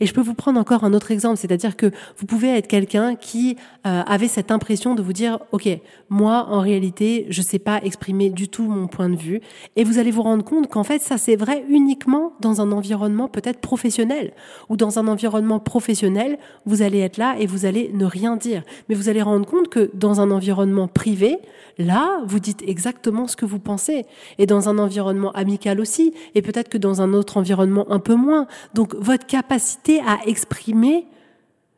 Et 0.00 0.06
je 0.06 0.14
peux 0.14 0.22
vous 0.22 0.34
prendre 0.34 0.58
encore 0.58 0.84
un 0.84 0.94
autre 0.94 1.10
exemple, 1.10 1.36
c'est-à-dire 1.36 1.76
que 1.76 1.90
vous 2.16 2.26
pouvez 2.26 2.48
être 2.48 2.66
quelqu'un 2.66 3.14
qui 3.14 3.56
euh, 3.86 4.02
avait 4.06 4.28
cette 4.28 4.50
impression 4.50 4.94
de 4.94 5.02
vous 5.02 5.12
dire, 5.12 5.38
OK, 5.52 5.68
moi, 6.08 6.46
en 6.50 6.60
réalité, 6.60 7.26
je 7.28 7.42
sais 7.42 7.58
pas 7.58 7.80
exprimer 7.82 8.30
du 8.30 8.48
tout 8.48 8.64
mon 8.64 8.86
point 8.86 9.10
de 9.10 9.16
vue. 9.16 9.40
Et 9.76 9.84
vous 9.84 9.98
allez 9.98 10.10
vous 10.10 10.22
rendre 10.22 10.44
compte 10.44 10.68
qu'en 10.68 10.84
fait, 10.84 11.02
ça, 11.02 11.18
c'est 11.18 11.36
vrai 11.36 11.64
uniquement 11.68 12.32
dans 12.40 12.60
un 12.60 12.72
environnement 12.72 13.28
peut-être 13.28 13.60
professionnel. 13.60 14.32
Ou 14.70 14.76
dans 14.76 14.98
un 14.98 15.08
environnement 15.08 15.60
professionnel, 15.60 16.38
vous 16.64 16.82
allez 16.82 17.00
être 17.00 17.18
là 17.18 17.36
et 17.38 17.46
vous 17.46 17.66
allez 17.66 17.90
ne 17.92 18.06
rien 18.06 18.36
dire. 18.36 18.62
Mais 18.88 18.94
vous 18.94 19.08
allez 19.08 19.22
rendre 19.22 19.46
compte 19.46 19.68
que 19.68 19.90
dans 19.94 20.20
un 20.20 20.30
environnement 20.30 20.88
privé, 20.88 21.38
là, 21.78 22.22
vous 22.26 22.40
dites 22.40 22.62
exactement 22.66 23.26
ce 23.26 23.36
que 23.36 23.41
vous 23.44 23.58
pensez. 23.58 24.06
Et 24.38 24.46
dans 24.46 24.68
un 24.68 24.78
environnement 24.78 25.32
amical 25.32 25.80
aussi, 25.80 26.14
et 26.34 26.42
peut-être 26.42 26.68
que 26.68 26.78
dans 26.78 27.02
un 27.02 27.12
autre 27.12 27.36
environnement 27.36 27.90
un 27.90 27.98
peu 27.98 28.14
moins. 28.14 28.46
Donc 28.74 28.94
votre 28.94 29.26
capacité 29.26 30.00
à 30.00 30.20
exprimer 30.26 31.06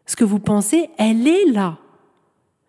ce 0.07 0.17
que 0.17 0.25
vous 0.25 0.41
pensez, 0.41 0.91
elle 0.99 1.27
est 1.27 1.47
là. 1.47 1.79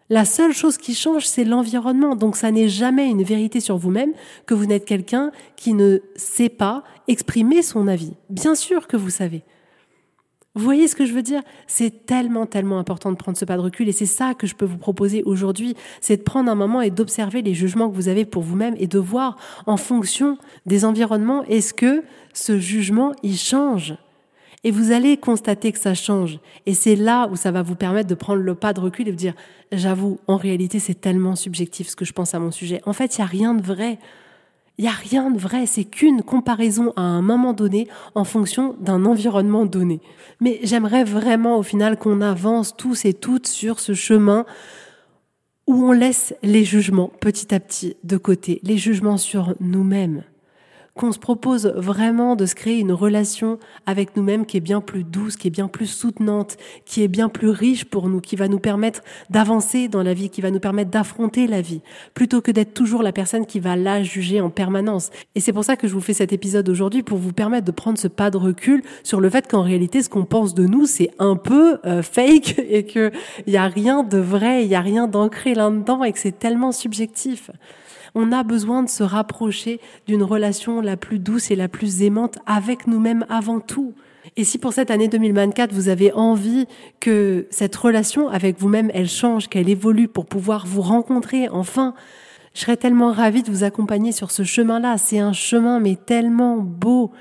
La 0.09 0.23
seule 0.23 0.53
chose 0.53 0.77
qui 0.77 0.93
change, 0.93 1.25
c'est 1.25 1.43
l'environnement. 1.43 2.15
Donc 2.15 2.35
ça 2.35 2.51
n'est 2.51 2.69
jamais 2.69 3.09
une 3.09 3.23
vérité 3.23 3.59
sur 3.59 3.77
vous-même 3.77 4.13
que 4.45 4.53
vous 4.53 4.67
n'êtes 4.67 4.85
quelqu'un 4.85 5.31
qui 5.55 5.73
ne 5.73 5.99
sait 6.15 6.49
pas 6.49 6.83
exprimer 7.07 7.63
son 7.63 7.87
avis. 7.87 8.13
Bien 8.29 8.53
sûr 8.53 8.87
que 8.87 8.97
vous 8.97 9.09
savez. 9.09 9.43
Vous 10.55 10.63
voyez 10.63 10.87
ce 10.87 10.95
que 10.95 11.05
je 11.05 11.13
veux 11.13 11.21
dire? 11.21 11.41
C'est 11.67 12.05
tellement, 12.05 12.45
tellement 12.45 12.79
important 12.79 13.11
de 13.11 13.17
prendre 13.17 13.37
ce 13.37 13.43
pas 13.43 13.57
de 13.57 13.61
recul 13.61 13.89
et 13.89 13.91
c'est 13.91 14.05
ça 14.05 14.33
que 14.33 14.47
je 14.47 14.55
peux 14.55 14.65
vous 14.65 14.77
proposer 14.77 15.21
aujourd'hui, 15.23 15.75
c'est 15.99 16.17
de 16.17 16.23
prendre 16.23 16.49
un 16.49 16.55
moment 16.55 16.81
et 16.81 16.91
d'observer 16.91 17.41
les 17.41 17.53
jugements 17.53 17.89
que 17.89 17.95
vous 17.95 18.07
avez 18.07 18.23
pour 18.23 18.41
vous-même 18.41 18.75
et 18.77 18.87
de 18.87 18.97
voir 18.97 19.37
en 19.65 19.75
fonction 19.75 20.37
des 20.65 20.85
environnements, 20.85 21.43
est-ce 21.43 21.73
que 21.73 22.03
ce 22.33 22.57
jugement, 22.57 23.11
il 23.21 23.37
change? 23.37 23.95
Et 24.63 24.71
vous 24.71 24.91
allez 24.91 25.17
constater 25.17 25.71
que 25.73 25.77
ça 25.77 25.93
change. 25.93 26.39
Et 26.65 26.73
c'est 26.73 26.95
là 26.95 27.27
où 27.29 27.35
ça 27.35 27.51
va 27.51 27.61
vous 27.61 27.75
permettre 27.75 28.07
de 28.07 28.15
prendre 28.15 28.41
le 28.41 28.55
pas 28.55 28.73
de 28.73 28.79
recul 28.79 29.07
et 29.07 29.11
de 29.11 29.17
dire, 29.17 29.35
j'avoue, 29.71 30.19
en 30.27 30.37
réalité, 30.37 30.79
c'est 30.79 30.99
tellement 30.99 31.35
subjectif 31.35 31.89
ce 31.89 31.95
que 31.95 32.05
je 32.05 32.13
pense 32.13 32.33
à 32.33 32.39
mon 32.39 32.49
sujet. 32.49 32.81
En 32.85 32.93
fait, 32.93 33.17
il 33.17 33.21
n'y 33.21 33.25
a 33.25 33.27
rien 33.27 33.53
de 33.53 33.61
vrai. 33.61 33.99
Il 34.77 34.83
n'y 34.83 34.89
a 34.89 34.93
rien 34.93 35.31
de 35.31 35.39
vrai, 35.39 35.65
c'est 35.65 35.85
qu'une 35.85 36.21
comparaison 36.21 36.91
à 36.97 37.01
un 37.01 37.21
moment 37.21 37.53
donné 37.53 37.87
en 38.13 38.25
fonction 38.25 38.75
d'un 38.79 39.05
environnement 39.05 39.65
donné. 39.65 40.01
Mais 40.41 40.59
j'aimerais 40.63 41.05
vraiment 41.05 41.57
au 41.57 41.63
final 41.63 41.97
qu'on 41.97 42.19
avance 42.19 42.75
tous 42.75 43.05
et 43.05 43.13
toutes 43.13 43.47
sur 43.47 43.79
ce 43.79 43.93
chemin 43.93 44.45
où 45.65 45.85
on 45.85 45.91
laisse 45.93 46.35
les 46.43 46.65
jugements 46.65 47.11
petit 47.21 47.55
à 47.55 47.59
petit 47.59 47.95
de 48.03 48.17
côté, 48.17 48.59
les 48.63 48.77
jugements 48.77 49.17
sur 49.17 49.55
nous-mêmes 49.61 50.23
qu'on 50.95 51.11
se 51.11 51.19
propose 51.19 51.67
vraiment 51.75 52.37
de 52.37 52.45
se 52.45 52.55
créer 52.55 52.79
une 52.79 52.93
relation 52.93 53.59
avec 53.85 54.15
nous-mêmes 54.15 54.45
qui 54.45 54.55
est 54.57 54.61
bien 54.61 54.79
plus 54.79 55.03
douce, 55.03 55.35
qui 55.35 55.49
est 55.49 55.51
bien 55.51 55.67
plus 55.67 55.87
soutenante, 55.87 56.55
qui 56.85 57.03
est 57.03 57.09
bien 57.09 57.27
plus 57.27 57.49
riche 57.49 57.83
pour 57.83 58.07
nous, 58.07 58.21
qui 58.21 58.37
va 58.37 58.47
nous 58.47 58.59
permettre 58.59 59.01
d'avancer 59.29 59.89
dans 59.89 60.03
la 60.03 60.13
vie, 60.13 60.29
qui 60.29 60.39
va 60.39 60.51
nous 60.51 60.61
permettre 60.61 60.91
d'affronter 60.91 61.47
la 61.47 61.59
vie, 61.59 61.81
plutôt 62.13 62.41
que 62.41 62.51
d'être 62.51 62.73
toujours 62.73 63.03
la 63.03 63.11
personne 63.11 63.45
qui 63.45 63.59
va 63.59 63.75
la 63.75 64.03
juger 64.03 64.39
en 64.39 64.49
permanence. 64.49 65.09
Et 65.35 65.41
c'est 65.41 65.51
pour 65.51 65.65
ça 65.65 65.75
que 65.75 65.89
je 65.89 65.93
vous 65.93 66.01
fais 66.01 66.13
cet 66.13 66.31
épisode 66.31 66.69
aujourd'hui, 66.69 67.03
pour 67.03 67.17
vous 67.17 67.33
permettre 67.33 67.65
de 67.65 67.71
prendre 67.71 67.97
ce 67.97 68.07
pas 68.07 68.31
de 68.31 68.37
recul 68.37 68.81
sur 69.03 69.19
le 69.19 69.29
fait 69.29 69.49
qu'en 69.49 69.63
réalité, 69.63 70.01
ce 70.01 70.07
qu'on 70.07 70.25
pense 70.25 70.53
de 70.53 70.65
nous, 70.65 70.85
c'est 70.85 71.11
un 71.19 71.35
peu 71.35 71.77
euh, 71.85 72.03
fake 72.03 72.57
et 72.69 72.85
qu'il 72.85 73.11
n'y 73.47 73.57
a 73.57 73.67
rien 73.67 74.03
de 74.03 74.17
vrai, 74.17 74.63
il 74.63 74.69
n'y 74.69 74.75
a 74.75 74.81
rien 74.81 75.07
d'ancré 75.07 75.55
là-dedans 75.55 76.05
et 76.05 76.13
que 76.13 76.19
c'est 76.19 76.39
tellement 76.39 76.71
subjectif 76.71 77.51
on 78.15 78.31
a 78.31 78.43
besoin 78.43 78.81
de 78.81 78.89
se 78.89 79.03
rapprocher 79.03 79.79
d'une 80.07 80.23
relation 80.23 80.81
la 80.81 80.97
plus 80.97 81.19
douce 81.19 81.51
et 81.51 81.55
la 81.55 81.67
plus 81.67 82.01
aimante 82.01 82.39
avec 82.45 82.87
nous-mêmes 82.87 83.25
avant 83.29 83.59
tout. 83.59 83.93
Et 84.37 84.43
si 84.43 84.57
pour 84.57 84.73
cette 84.73 84.89
année 84.89 85.07
2024, 85.07 85.71
vous 85.71 85.89
avez 85.89 86.11
envie 86.13 86.65
que 86.99 87.45
cette 87.51 87.75
relation 87.75 88.27
avec 88.29 88.59
vous-même, 88.59 88.89
elle 88.93 89.07
change, 89.07 89.49
qu'elle 89.49 89.69
évolue 89.69 90.07
pour 90.07 90.25
pouvoir 90.25 90.65
vous 90.65 90.81
rencontrer 90.81 91.47
enfin, 91.49 91.93
je 92.53 92.61
serais 92.61 92.77
tellement 92.77 93.11
ravie 93.11 93.43
de 93.43 93.51
vous 93.51 93.63
accompagner 93.65 94.13
sur 94.13 94.31
ce 94.31 94.43
chemin-là. 94.43 94.97
C'est 94.97 95.19
un 95.19 95.33
chemin, 95.33 95.81
mais 95.81 95.97
tellement 95.97 96.57
beau. 96.57 97.11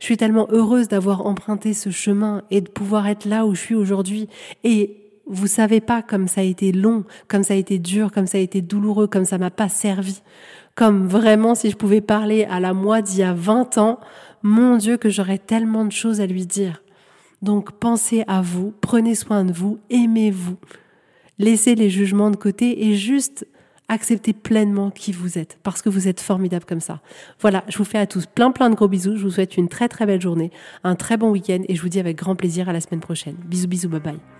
Je 0.00 0.06
suis 0.06 0.16
tellement 0.16 0.46
heureuse 0.50 0.88
d'avoir 0.88 1.26
emprunté 1.26 1.74
ce 1.74 1.90
chemin 1.90 2.42
et 2.50 2.62
de 2.62 2.68
pouvoir 2.70 3.06
être 3.06 3.26
là 3.26 3.44
où 3.44 3.54
je 3.54 3.60
suis 3.60 3.74
aujourd'hui. 3.74 4.28
Et 4.64 4.99
vous 5.30 5.46
savez 5.46 5.80
pas 5.80 6.02
comme 6.02 6.28
ça 6.28 6.40
a 6.40 6.44
été 6.44 6.72
long, 6.72 7.04
comme 7.28 7.44
ça 7.44 7.54
a 7.54 7.56
été 7.56 7.78
dur, 7.78 8.10
comme 8.12 8.26
ça 8.26 8.38
a 8.38 8.40
été 8.40 8.60
douloureux, 8.60 9.06
comme 9.06 9.24
ça 9.24 9.38
m'a 9.38 9.50
pas 9.50 9.68
servi. 9.68 10.22
Comme 10.74 11.06
vraiment, 11.06 11.54
si 11.54 11.70
je 11.70 11.76
pouvais 11.76 12.00
parler 12.00 12.44
à 12.44 12.60
la 12.60 12.74
moi 12.74 13.00
d'il 13.00 13.20
y 13.20 13.22
a 13.22 13.32
20 13.32 13.78
ans, 13.78 14.00
mon 14.42 14.76
Dieu, 14.76 14.96
que 14.96 15.08
j'aurais 15.08 15.38
tellement 15.38 15.84
de 15.84 15.92
choses 15.92 16.20
à 16.20 16.26
lui 16.26 16.46
dire. 16.46 16.82
Donc 17.42 17.72
pensez 17.72 18.24
à 18.26 18.42
vous, 18.42 18.74
prenez 18.80 19.14
soin 19.14 19.44
de 19.44 19.52
vous, 19.52 19.78
aimez-vous, 19.88 20.56
laissez 21.38 21.74
les 21.74 21.90
jugements 21.90 22.30
de 22.30 22.36
côté 22.36 22.86
et 22.86 22.96
juste 22.96 23.46
acceptez 23.88 24.32
pleinement 24.32 24.90
qui 24.90 25.10
vous 25.10 25.36
êtes, 25.38 25.58
parce 25.62 25.82
que 25.82 25.88
vous 25.88 26.06
êtes 26.06 26.20
formidable 26.20 26.64
comme 26.64 26.80
ça. 26.80 27.00
Voilà, 27.40 27.64
je 27.68 27.76
vous 27.78 27.84
fais 27.84 27.98
à 27.98 28.06
tous 28.06 28.26
plein 28.26 28.52
plein 28.52 28.70
de 28.70 28.74
gros 28.74 28.88
bisous, 28.88 29.16
je 29.16 29.22
vous 29.22 29.30
souhaite 29.30 29.56
une 29.56 29.68
très 29.68 29.88
très 29.88 30.06
belle 30.06 30.20
journée, 30.20 30.50
un 30.84 30.94
très 30.94 31.16
bon 31.16 31.30
week-end 31.30 31.62
et 31.68 31.74
je 31.74 31.82
vous 31.82 31.88
dis 31.88 31.98
avec 31.98 32.16
grand 32.16 32.36
plaisir 32.36 32.68
à 32.68 32.72
la 32.72 32.80
semaine 32.80 33.00
prochaine. 33.00 33.36
Bisous 33.46 33.68
bisous, 33.68 33.88
bye 33.88 34.00
bye. 34.00 34.39